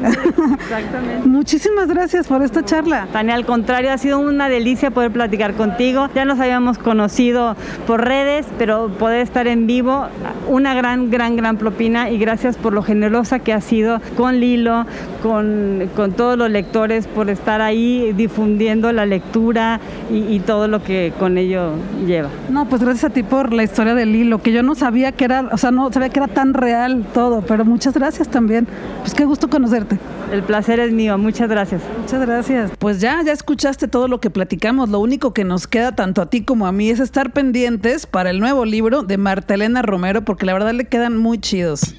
Exactamente. 0.60 1.28
Muchísimas 1.28 1.88
gracias 1.88 2.26
por 2.26 2.42
esta 2.42 2.64
charla. 2.64 3.06
Tania, 3.12 3.34
al 3.34 3.44
contrario, 3.44 3.92
ha 3.92 3.98
sido 3.98 4.18
una 4.18 4.48
delicia 4.48 4.90
poder 4.90 5.10
platicar 5.10 5.54
contigo. 5.54 6.08
Ya 6.14 6.24
nos 6.24 6.40
habíamos 6.40 6.78
conocido 6.78 7.56
por 7.86 8.04
redes, 8.04 8.46
pero 8.58 8.88
poder 8.88 9.20
estar 9.20 9.46
en 9.46 9.66
vivo, 9.66 10.06
una 10.48 10.74
gran, 10.74 11.10
gran, 11.10 11.36
gran 11.36 11.56
propina 11.56 12.10
y 12.10 12.18
gracias 12.18 12.56
por 12.56 12.72
lo 12.72 12.82
generosa 12.82 13.38
que 13.38 13.52
ha 13.52 13.60
sido 13.60 14.00
con 14.16 14.40
Lilo, 14.40 14.86
con, 15.22 15.90
con 15.96 16.12
todos 16.12 16.36
los 16.36 16.50
lectores, 16.50 17.06
por 17.06 17.30
estar 17.30 17.60
ahí 17.60 18.12
difundiendo 18.16 18.92
la 18.92 19.06
lectura, 19.06 19.80
y, 20.11 20.40
todo 20.40 20.68
lo 20.68 20.83
que 20.83 21.12
con 21.18 21.38
ello 21.38 21.72
lleva. 22.07 22.29
No, 22.48 22.68
pues 22.68 22.83
gracias 22.83 23.05
a 23.05 23.14
ti 23.14 23.22
por 23.22 23.53
la 23.53 23.62
historia 23.62 23.94
del 23.94 24.14
hilo, 24.16 24.42
que 24.42 24.53
yo 24.53 24.62
no 24.62 24.74
sabía 24.74 25.12
que 25.12 25.24
era, 25.24 25.48
o 25.53 25.57
sea, 25.57 25.70
no 25.70 25.92
sabía 25.92 26.09
que 26.09 26.18
era 26.18 26.29
tan 26.29 26.55
real 26.55 27.05
todo, 27.14 27.42
pero 27.42 27.64
muchas 27.64 27.94
gracias 27.94 28.29
también. 28.29 28.66
Pues 29.00 29.14
qué 29.14 29.24
gusto 29.24 29.48
conocerte. 29.48 29.98
El 30.33 30.42
placer 30.42 30.81
es 30.81 30.92
mío, 30.92 31.16
muchas 31.18 31.48
gracias. 31.48 31.83
Muchas 32.00 32.20
gracias. 32.26 32.72
Pues 32.79 33.00
ya, 33.00 33.22
ya 33.22 33.33
escuchaste 33.33 33.88
todo 33.88 34.09
lo 34.09 34.20
que 34.20 34.31
platicamos. 34.31 34.88
Lo 34.88 35.00
único 35.00 35.33
que 35.33 35.44
nos 35.44 35.66
queda 35.66 35.94
tanto 35.94 36.22
a 36.22 36.26
ti 36.26 36.42
como 36.42 36.66
a 36.66 36.72
mí 36.72 36.90
es 36.90 37.00
estar 37.00 37.33
pendientes 37.33 38.07
para 38.07 38.31
el 38.31 38.40
nuevo 38.40 38.64
libro 38.64 39.03
de 39.03 39.18
Marta 39.18 39.55
Elena 39.55 39.83
Romero, 39.83 40.22
porque 40.22 40.46
la 40.46 40.53
verdad 40.53 40.72
le 40.72 40.87
quedan 40.87 41.16
muy 41.16 41.38
chidos. 41.38 41.94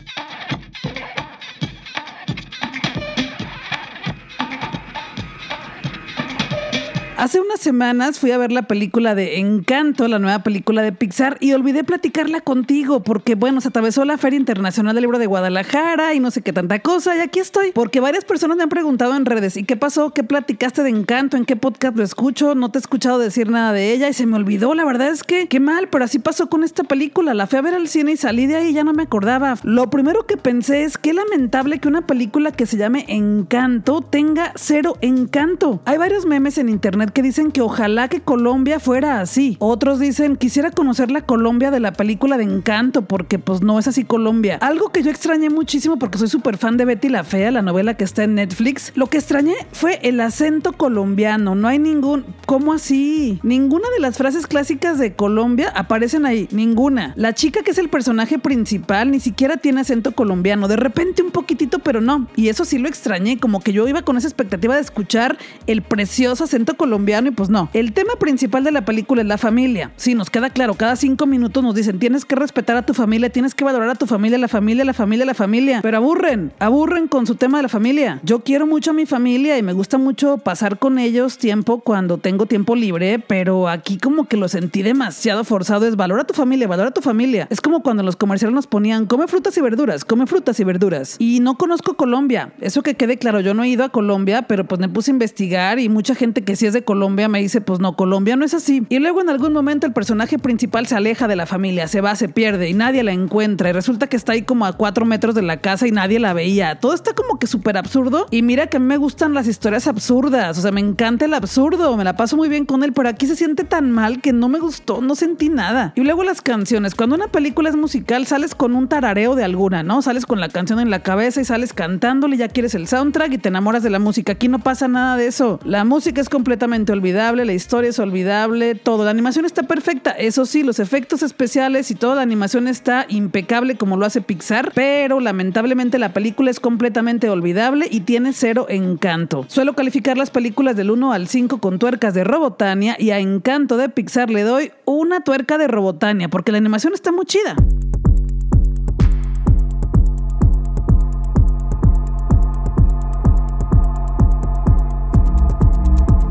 Hace 7.22 7.40
unas 7.40 7.60
semanas 7.60 8.20
fui 8.20 8.32
a 8.32 8.38
ver 8.40 8.52
la 8.52 8.64
película 8.64 9.14
de 9.14 9.38
Encanto, 9.38 10.08
la 10.08 10.18
nueva 10.18 10.42
película 10.42 10.82
de 10.82 10.92
Pixar, 10.92 11.38
y 11.40 11.54
olvidé 11.54 11.84
platicarla 11.84 12.42
contigo 12.42 13.04
porque, 13.04 13.36
bueno, 13.36 13.62
se 13.62 13.68
atravesó 13.68 14.06
la 14.06 14.18
Feria 14.18 14.40
Internacional 14.40 14.96
del 14.96 15.04
Libro 15.04 15.20
de 15.20 15.28
Guadalajara 15.28 16.16
y 16.16 16.20
no 16.20 16.32
sé 16.32 16.42
qué 16.42 16.52
tanta 16.52 16.80
cosa, 16.80 17.16
y 17.16 17.20
aquí 17.20 17.38
estoy. 17.38 17.74
Porque 17.74 18.00
varias 18.00 18.26
personas 18.26 18.58
me 18.58 18.64
han 18.64 18.70
preguntado 18.70 19.16
en 19.16 19.26
redes, 19.26 19.56
¿y 19.56 19.66
qué 19.66 19.78
pasó? 19.78 20.10
¿Qué 20.10 20.24
platicaste 20.24 20.82
de 20.82 20.90
Encanto? 20.90 21.38
¿En 21.38 21.46
qué 21.46 21.56
podcast 21.56 21.96
lo 21.96 22.04
escucho? 22.04 22.56
No 22.56 22.72
te 22.72 22.80
he 22.80 22.82
escuchado 22.82 23.20
decir 23.20 23.52
nada 23.52 23.72
de 23.72 23.94
ella 23.94 24.10
y 24.10 24.14
se 24.14 24.26
me 24.26 24.38
olvidó, 24.38 24.74
la 24.74 24.84
verdad 24.84 25.10
es 25.10 25.22
que, 25.22 25.48
qué 25.48 25.60
mal, 25.60 25.90
pero 25.90 26.06
así 26.06 26.18
pasó 26.18 26.50
con 26.50 26.64
esta 26.64 26.84
película. 26.86 27.36
La 27.36 27.46
fui 27.46 27.60
a 27.60 27.62
ver 27.62 27.76
al 27.76 27.88
cine 27.88 28.14
y 28.14 28.18
salí 28.18 28.48
de 28.48 28.56
ahí 28.56 28.70
y 28.70 28.74
ya 28.74 28.84
no 28.84 28.94
me 28.94 29.04
acordaba. 29.04 29.58
Lo 29.62 29.92
primero 29.92 30.26
que 30.26 30.38
pensé 30.38 30.86
es 30.86 30.98
qué 30.98 31.14
lamentable 31.14 31.78
que 31.78 31.88
una 31.88 32.08
película 32.08 32.52
que 32.52 32.66
se 32.66 32.78
llame 32.78 33.06
Encanto 33.10 34.02
tenga 34.02 34.54
cero 34.56 34.98
encanto. 35.02 35.84
Hay 35.86 36.00
varios 36.00 36.26
memes 36.26 36.58
en 36.58 36.68
internet 36.68 37.11
que 37.12 37.21
dicen 37.21 37.52
que 37.52 37.62
ojalá 37.62 38.08
que 38.08 38.21
Colombia 38.21 38.80
fuera 38.80 39.19
así. 39.19 39.58
Otros 39.60 40.00
dicen, 40.00 40.36
quisiera 40.36 40.71
conocer 40.71 41.12
la 41.12 41.21
Colombia 41.21 41.71
de 41.71 41.80
la 41.80 41.93
película 41.93 42.38
de 42.38 42.43
Encanto, 42.43 43.04
porque 43.04 43.39
pues 43.39 43.62
no 43.62 43.80
es 43.80 43.88
así 43.88 44.04
Colombia. 44.04 44.58
Algo 44.62 44.89
que 44.89 45.04
yo 45.04 45.12
extrañé 45.12 45.50
muchísimo 45.50 45.97
porque 45.97 46.17
soy 46.17 46.28
súper 46.30 46.58
fan 46.58 46.78
de 46.78 46.86
Betty 46.86 47.10
la 47.10 47.24
Fea, 47.24 47.52
la 47.52 47.62
novela 47.62 47.95
que 47.95 48.04
está 48.04 48.24
en 48.24 48.36
Netflix. 48.36 48.91
Lo 48.95 49.08
que 49.08 49.17
extrañé 49.17 49.56
fue 49.71 50.00
el 50.04 50.19
acento 50.21 50.74
colombiano. 50.74 51.56
No 51.56 51.67
hay 51.67 51.80
ningún... 51.80 52.26
¿Cómo 52.45 52.74
así? 52.74 53.39
Ninguna 53.43 53.88
de 53.95 54.00
las 54.00 54.17
frases 54.17 54.47
clásicas 54.47 54.97
de 54.97 55.13
Colombia 55.15 55.71
aparecen 55.76 56.26
ahí. 56.26 56.47
Ninguna. 56.52 57.13
La 57.15 57.34
chica 57.34 57.63
que 57.63 57.71
es 57.71 57.78
el 57.78 57.89
personaje 57.89 58.39
principal 58.39 59.12
ni 59.12 59.19
siquiera 59.19 59.58
tiene 59.58 59.82
acento 59.82 60.13
colombiano. 60.13 60.67
De 60.67 60.76
repente 60.76 61.24
un 61.24 61.32
poquitito, 61.32 61.80
pero 61.80 62.02
no. 62.02 62.28
Y 62.36 62.50
eso 62.50 62.65
sí 62.65 62.78
lo 62.78 62.88
extrañé. 62.88 63.39
Como 63.39 63.62
que 63.62 63.74
yo 63.74 63.88
iba 63.88 64.02
con 64.02 64.17
esa 64.17 64.28
expectativa 64.28 64.76
de 64.76 64.82
escuchar 64.82 65.38
el 65.67 65.82
precioso 65.82 66.43
acento 66.43 66.76
colombiano 66.78 67.01
y 67.02 67.32
pues 67.32 67.50
no. 67.50 67.70
El 67.74 67.94
tema 67.94 68.14
principal 68.20 68.64
de 68.64 68.72
la 68.72 68.86
película 68.86 69.22
es 69.22 69.28
la 69.28 69.38
familia. 69.38 69.92
Sí, 69.96 70.16
nos 70.16 70.30
queda 70.30 70.50
claro, 70.50 70.76
cada 70.76 70.96
cinco 70.96 71.26
minutos 71.26 71.64
nos 71.64 71.76
dicen 71.76 72.00
tienes 72.00 72.26
que 72.26 72.36
respetar 72.36 72.78
a 72.78 72.86
tu 72.86 72.94
familia, 72.94 73.30
tienes 73.30 73.56
que 73.56 73.64
valorar 73.64 73.90
a 73.90 73.96
tu 73.96 74.06
familia, 74.06 74.38
la 74.38 74.48
familia, 74.48 74.86
la 74.86 74.94
familia, 74.94 75.26
la 75.26 75.34
familia. 75.34 75.80
Pero 75.82 75.98
aburren, 75.98 76.54
aburren 76.60 77.08
con 77.08 77.26
su 77.26 77.36
tema 77.36 77.58
de 77.58 77.64
la 77.64 77.70
familia. 77.70 78.20
Yo 78.24 78.42
quiero 78.42 78.68
mucho 78.68 78.92
a 78.92 78.94
mi 78.94 79.06
familia 79.06 79.58
y 79.58 79.64
me 79.64 79.74
gusta 79.74 79.98
mucho 79.98 80.38
pasar 80.38 80.80
con 80.80 81.00
ellos 81.00 81.38
tiempo 81.38 81.80
cuando 81.80 82.18
tengo 82.18 82.46
tiempo 82.46 82.76
libre, 82.76 83.20
pero 83.20 83.68
aquí 83.68 83.98
como 83.98 84.28
que 84.28 84.38
lo 84.38 84.48
sentí 84.48 84.84
demasiado 84.84 85.44
forzado. 85.44 85.88
Es 85.88 85.96
valora 85.96 86.22
a 86.22 86.28
tu 86.28 86.34
familia, 86.34 86.68
valora 86.68 86.90
a 86.90 86.94
tu 86.94 87.02
familia. 87.02 87.48
Es 87.50 87.62
como 87.62 87.82
cuando 87.84 88.04
los 88.04 88.16
comerciales 88.16 88.54
nos 88.54 88.68
ponían 88.68 89.06
come 89.06 89.28
frutas 89.28 89.58
y 89.58 89.62
verduras, 89.62 90.06
come 90.06 90.28
frutas 90.28 90.60
y 90.60 90.64
verduras. 90.64 91.16
Y 91.20 91.40
no 91.40 91.58
conozco 91.58 91.96
Colombia. 91.96 92.54
Eso 92.62 92.84
que 92.84 92.96
quede 92.96 93.18
claro, 93.18 93.40
yo 93.40 93.54
no 93.54 93.64
he 93.64 93.70
ido 93.70 93.84
a 93.84 93.90
Colombia, 93.90 94.44
pero 94.44 94.66
pues 94.66 94.80
me 94.80 94.88
puse 94.88 95.12
a 95.12 95.14
investigar 95.14 95.80
y 95.80 95.90
mucha 95.90 96.16
gente 96.16 96.44
que 96.44 96.56
sí 96.56 96.66
es 96.66 96.74
de 96.74 96.81
Colombia 96.84 97.28
me 97.30 97.41
dice, 97.41 97.62
pues 97.62 97.80
no, 97.80 97.96
Colombia 97.96 98.36
no 98.36 98.46
es 98.46 98.54
así. 98.54 98.86
Y 98.89 99.00
luego 99.00 99.22
en 99.22 99.30
algún 99.30 99.54
momento 99.54 99.88
el 99.88 99.94
personaje 99.94 100.39
principal 100.39 100.88
se 100.88 100.96
aleja 100.96 101.28
de 101.28 101.36
la 101.36 101.46
familia, 101.46 101.88
se 101.88 102.02
va, 102.02 102.15
se 102.15 102.30
pierde 102.30 102.70
y 102.70 102.74
nadie 102.74 103.04
la 103.04 103.12
encuentra. 103.12 103.70
Y 103.70 103.74
resulta 103.74 104.08
que 104.08 104.17
está 104.17 104.34
ahí 104.34 104.44
como 104.44 104.65
a 104.65 104.74
cuatro 104.74 105.06
metros 105.06 105.36
de 105.36 105.41
la 105.41 105.58
casa 105.58 105.88
y 105.88 105.91
nadie 105.91 106.20
la 106.20 106.34
veía. 106.34 106.80
Todo 106.80 106.94
está 106.94 107.13
como 107.13 107.39
que 107.39 107.48
súper 107.48 107.78
absurdo. 107.78 108.28
Y 108.32 108.41
mira 108.41 108.67
que 108.67 108.80
me 108.80 108.98
gustan 108.98 109.34
las 109.34 109.48
historias 109.48 109.88
absurdas. 109.88 110.58
O 110.58 110.62
sea, 110.62 110.72
me 110.72 110.82
encanta 110.82 111.26
el 111.26 111.34
absurdo. 111.34 111.96
Me 111.98 112.04
la 112.04 112.15
paso 112.15 112.38
muy 112.38 112.50
bien 112.50 112.65
con 112.65 112.84
él, 112.84 112.94
pero 112.94 113.10
aquí 113.10 113.28
se 113.28 113.36
siente 113.36 113.63
tan 113.63 113.91
mal 113.91 114.22
que 114.22 114.34
no 114.34 114.50
me 114.50 114.60
gustó, 114.60 115.02
no 115.02 115.15
sentí 115.15 115.50
nada. 115.50 115.94
Y 115.96 116.02
luego 116.02 116.24
las 116.24 116.41
canciones. 116.41 116.96
Cuando 116.96 117.15
una 117.15 117.28
película 117.28 117.70
es 117.70 117.76
musical, 117.76 118.26
sales 118.26 118.56
con 118.56 118.76
un 118.76 118.88
tarareo 118.88 119.36
de 119.36 119.44
alguna, 119.44 119.84
¿no? 119.84 120.02
Sales 120.02 120.26
con 120.26 120.39
la 120.39 120.50
canción 120.50 120.80
en 120.80 120.89
la 120.89 121.04
cabeza 121.04 121.41
y 121.41 121.46
sales 121.46 121.74
cantándole, 121.74 122.38
ya 122.38 122.48
quieres 122.48 122.76
el 122.76 122.88
soundtrack 122.88 123.34
y 123.34 123.38
te 123.38 123.50
enamoras 123.50 123.84
de 123.84 123.89
la 123.89 124.00
música. 124.00 124.34
Aquí 124.34 124.48
no 124.48 124.60
pasa 124.60 124.88
nada 124.88 125.17
de 125.17 125.28
eso. 125.28 125.60
La 125.63 125.84
música 125.86 126.22
es 126.22 126.30
completamente 126.30 126.71
olvidable, 126.72 127.46
la 127.46 127.54
historia 127.54 127.90
es 127.90 128.00
olvidable, 128.00 128.76
todo. 128.76 129.04
La 129.04 129.12
animación 129.12 129.46
está 129.46 129.64
perfecta, 129.64 130.12
eso 130.12 130.46
sí, 130.46 130.64
los 130.64 130.80
efectos 130.80 131.22
especiales 131.22 131.92
y 131.92 131.96
toda 131.96 132.16
la 132.16 132.22
animación 132.22 132.68
está 132.68 133.06
impecable 133.10 133.76
como 133.76 133.98
lo 133.98 134.06
hace 134.06 134.22
Pixar, 134.22 134.72
pero 134.74 135.20
lamentablemente 135.20 136.00
la 136.00 136.14
película 136.14 136.50
es 136.50 136.60
completamente 136.60 137.30
olvidable 137.30 137.88
y 137.92 138.02
tiene 138.02 138.34
cero 138.34 138.68
encanto. 138.70 139.46
Suelo 139.50 139.74
calificar 139.74 140.18
las 140.18 140.32
películas 140.32 140.76
del 140.76 140.92
1 140.92 141.12
al 141.12 141.28
5 141.28 141.60
con 141.60 141.78
tuercas 141.78 142.14
de 142.14 142.24
Robotania 142.24 142.96
y 142.98 143.12
a 143.12 143.20
Encanto 143.20 143.78
de 143.78 143.90
Pixar 143.90 144.30
le 144.30 144.44
doy 144.44 144.72
una 144.86 145.22
tuerca 145.22 145.58
de 145.58 145.68
Robotania 145.68 146.30
porque 146.30 146.52
la 146.52 146.58
animación 146.58 146.94
está 146.94 147.12
muy 147.12 147.26
chida. 147.26 147.56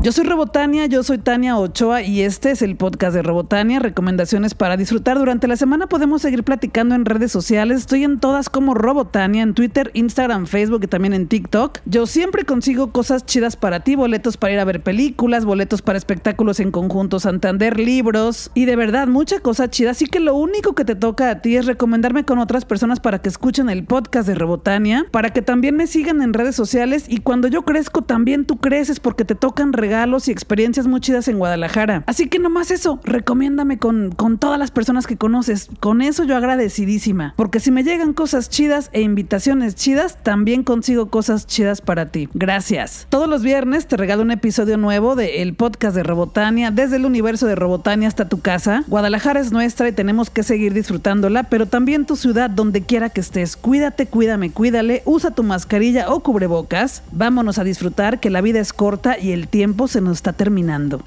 Yo 0.03 0.11
soy 0.11 0.25
Robotania, 0.25 0.87
yo 0.87 1.03
soy 1.03 1.19
Tania 1.19 1.59
Ochoa 1.59 2.01
y 2.01 2.21
este 2.21 2.49
es 2.49 2.63
el 2.63 2.75
podcast 2.75 3.13
de 3.13 3.21
Robotania, 3.21 3.77
recomendaciones 3.77 4.55
para 4.55 4.75
disfrutar 4.75 5.19
durante 5.19 5.47
la 5.47 5.55
semana. 5.57 5.85
Podemos 5.85 6.23
seguir 6.23 6.43
platicando 6.43 6.95
en 6.95 7.05
redes 7.05 7.31
sociales, 7.31 7.81
estoy 7.81 8.03
en 8.03 8.19
todas 8.19 8.49
como 8.49 8.73
Robotania, 8.73 9.43
en 9.43 9.53
Twitter, 9.53 9.91
Instagram, 9.93 10.47
Facebook 10.47 10.85
y 10.85 10.87
también 10.87 11.13
en 11.13 11.27
TikTok. 11.27 11.81
Yo 11.85 12.07
siempre 12.07 12.45
consigo 12.45 12.91
cosas 12.91 13.27
chidas 13.27 13.55
para 13.55 13.81
ti, 13.81 13.95
boletos 13.95 14.37
para 14.37 14.53
ir 14.53 14.59
a 14.59 14.65
ver 14.65 14.81
películas, 14.81 15.45
boletos 15.45 15.83
para 15.83 15.99
espectáculos 15.99 16.59
en 16.59 16.71
conjunto 16.71 17.19
Santander, 17.19 17.79
libros 17.79 18.49
y 18.55 18.65
de 18.65 18.75
verdad 18.75 19.07
mucha 19.07 19.39
cosa 19.39 19.69
chida. 19.69 19.91
Así 19.91 20.07
que 20.07 20.19
lo 20.19 20.33
único 20.33 20.73
que 20.73 20.83
te 20.83 20.95
toca 20.95 21.29
a 21.29 21.43
ti 21.43 21.57
es 21.57 21.67
recomendarme 21.67 22.25
con 22.25 22.39
otras 22.39 22.65
personas 22.65 22.99
para 22.99 23.19
que 23.19 23.29
escuchen 23.29 23.69
el 23.69 23.83
podcast 23.83 24.27
de 24.27 24.33
Robotania, 24.33 25.05
para 25.11 25.29
que 25.29 25.43
también 25.43 25.75
me 25.75 25.85
sigan 25.85 26.23
en 26.23 26.33
redes 26.33 26.55
sociales 26.55 27.05
y 27.07 27.19
cuando 27.19 27.47
yo 27.47 27.61
crezco 27.61 28.01
también 28.01 28.45
tú 28.45 28.57
creces 28.57 28.99
porque 28.99 29.25
te 29.25 29.35
tocan 29.35 29.73
regalos 29.73 29.90
regalos 29.91 30.29
y 30.29 30.31
experiencias 30.31 30.87
muy 30.87 31.01
chidas 31.01 31.27
en 31.27 31.37
Guadalajara. 31.37 32.03
Así 32.07 32.29
que 32.29 32.39
nomás 32.39 32.71
eso, 32.71 33.01
recomiéndame 33.03 33.77
con, 33.77 34.11
con 34.11 34.37
todas 34.37 34.57
las 34.57 34.71
personas 34.71 35.05
que 35.05 35.17
conoces. 35.17 35.67
Con 35.81 36.01
eso 36.01 36.23
yo 36.23 36.37
agradecidísima. 36.37 37.33
Porque 37.35 37.59
si 37.59 37.71
me 37.71 37.83
llegan 37.83 38.13
cosas 38.13 38.49
chidas 38.49 38.89
e 38.93 39.01
invitaciones 39.01 39.75
chidas, 39.75 40.17
también 40.23 40.63
consigo 40.63 41.09
cosas 41.09 41.45
chidas 41.45 41.81
para 41.81 42.05
ti. 42.05 42.29
Gracias. 42.33 43.05
Todos 43.09 43.27
los 43.27 43.43
viernes 43.43 43.85
te 43.85 43.97
regalo 43.97 44.21
un 44.21 44.31
episodio 44.31 44.77
nuevo 44.77 45.17
del 45.17 45.55
podcast 45.55 45.93
de 45.93 46.03
Robotania, 46.03 46.71
desde 46.71 46.95
el 46.95 47.05
universo 47.05 47.45
de 47.45 47.55
Robotania 47.55 48.07
hasta 48.07 48.29
tu 48.29 48.39
casa. 48.39 48.85
Guadalajara 48.87 49.41
es 49.41 49.51
nuestra 49.51 49.89
y 49.89 49.91
tenemos 49.91 50.29
que 50.29 50.43
seguir 50.43 50.73
disfrutándola, 50.73 51.43
pero 51.43 51.65
también 51.65 52.05
tu 52.05 52.15
ciudad, 52.15 52.49
donde 52.49 52.83
quiera 52.83 53.09
que 53.09 53.19
estés. 53.19 53.57
Cuídate, 53.57 54.05
cuídame, 54.05 54.51
cuídale, 54.51 55.01
usa 55.03 55.31
tu 55.31 55.43
mascarilla 55.43 56.13
o 56.13 56.21
cubrebocas. 56.21 57.03
Vámonos 57.11 57.57
a 57.57 57.65
disfrutar 57.65 58.21
que 58.21 58.29
la 58.29 58.39
vida 58.39 58.61
es 58.61 58.71
corta 58.71 59.19
y 59.19 59.33
el 59.33 59.49
se 59.87 60.01
nos 60.01 60.17
está 60.17 60.33
terminando. 60.33 61.01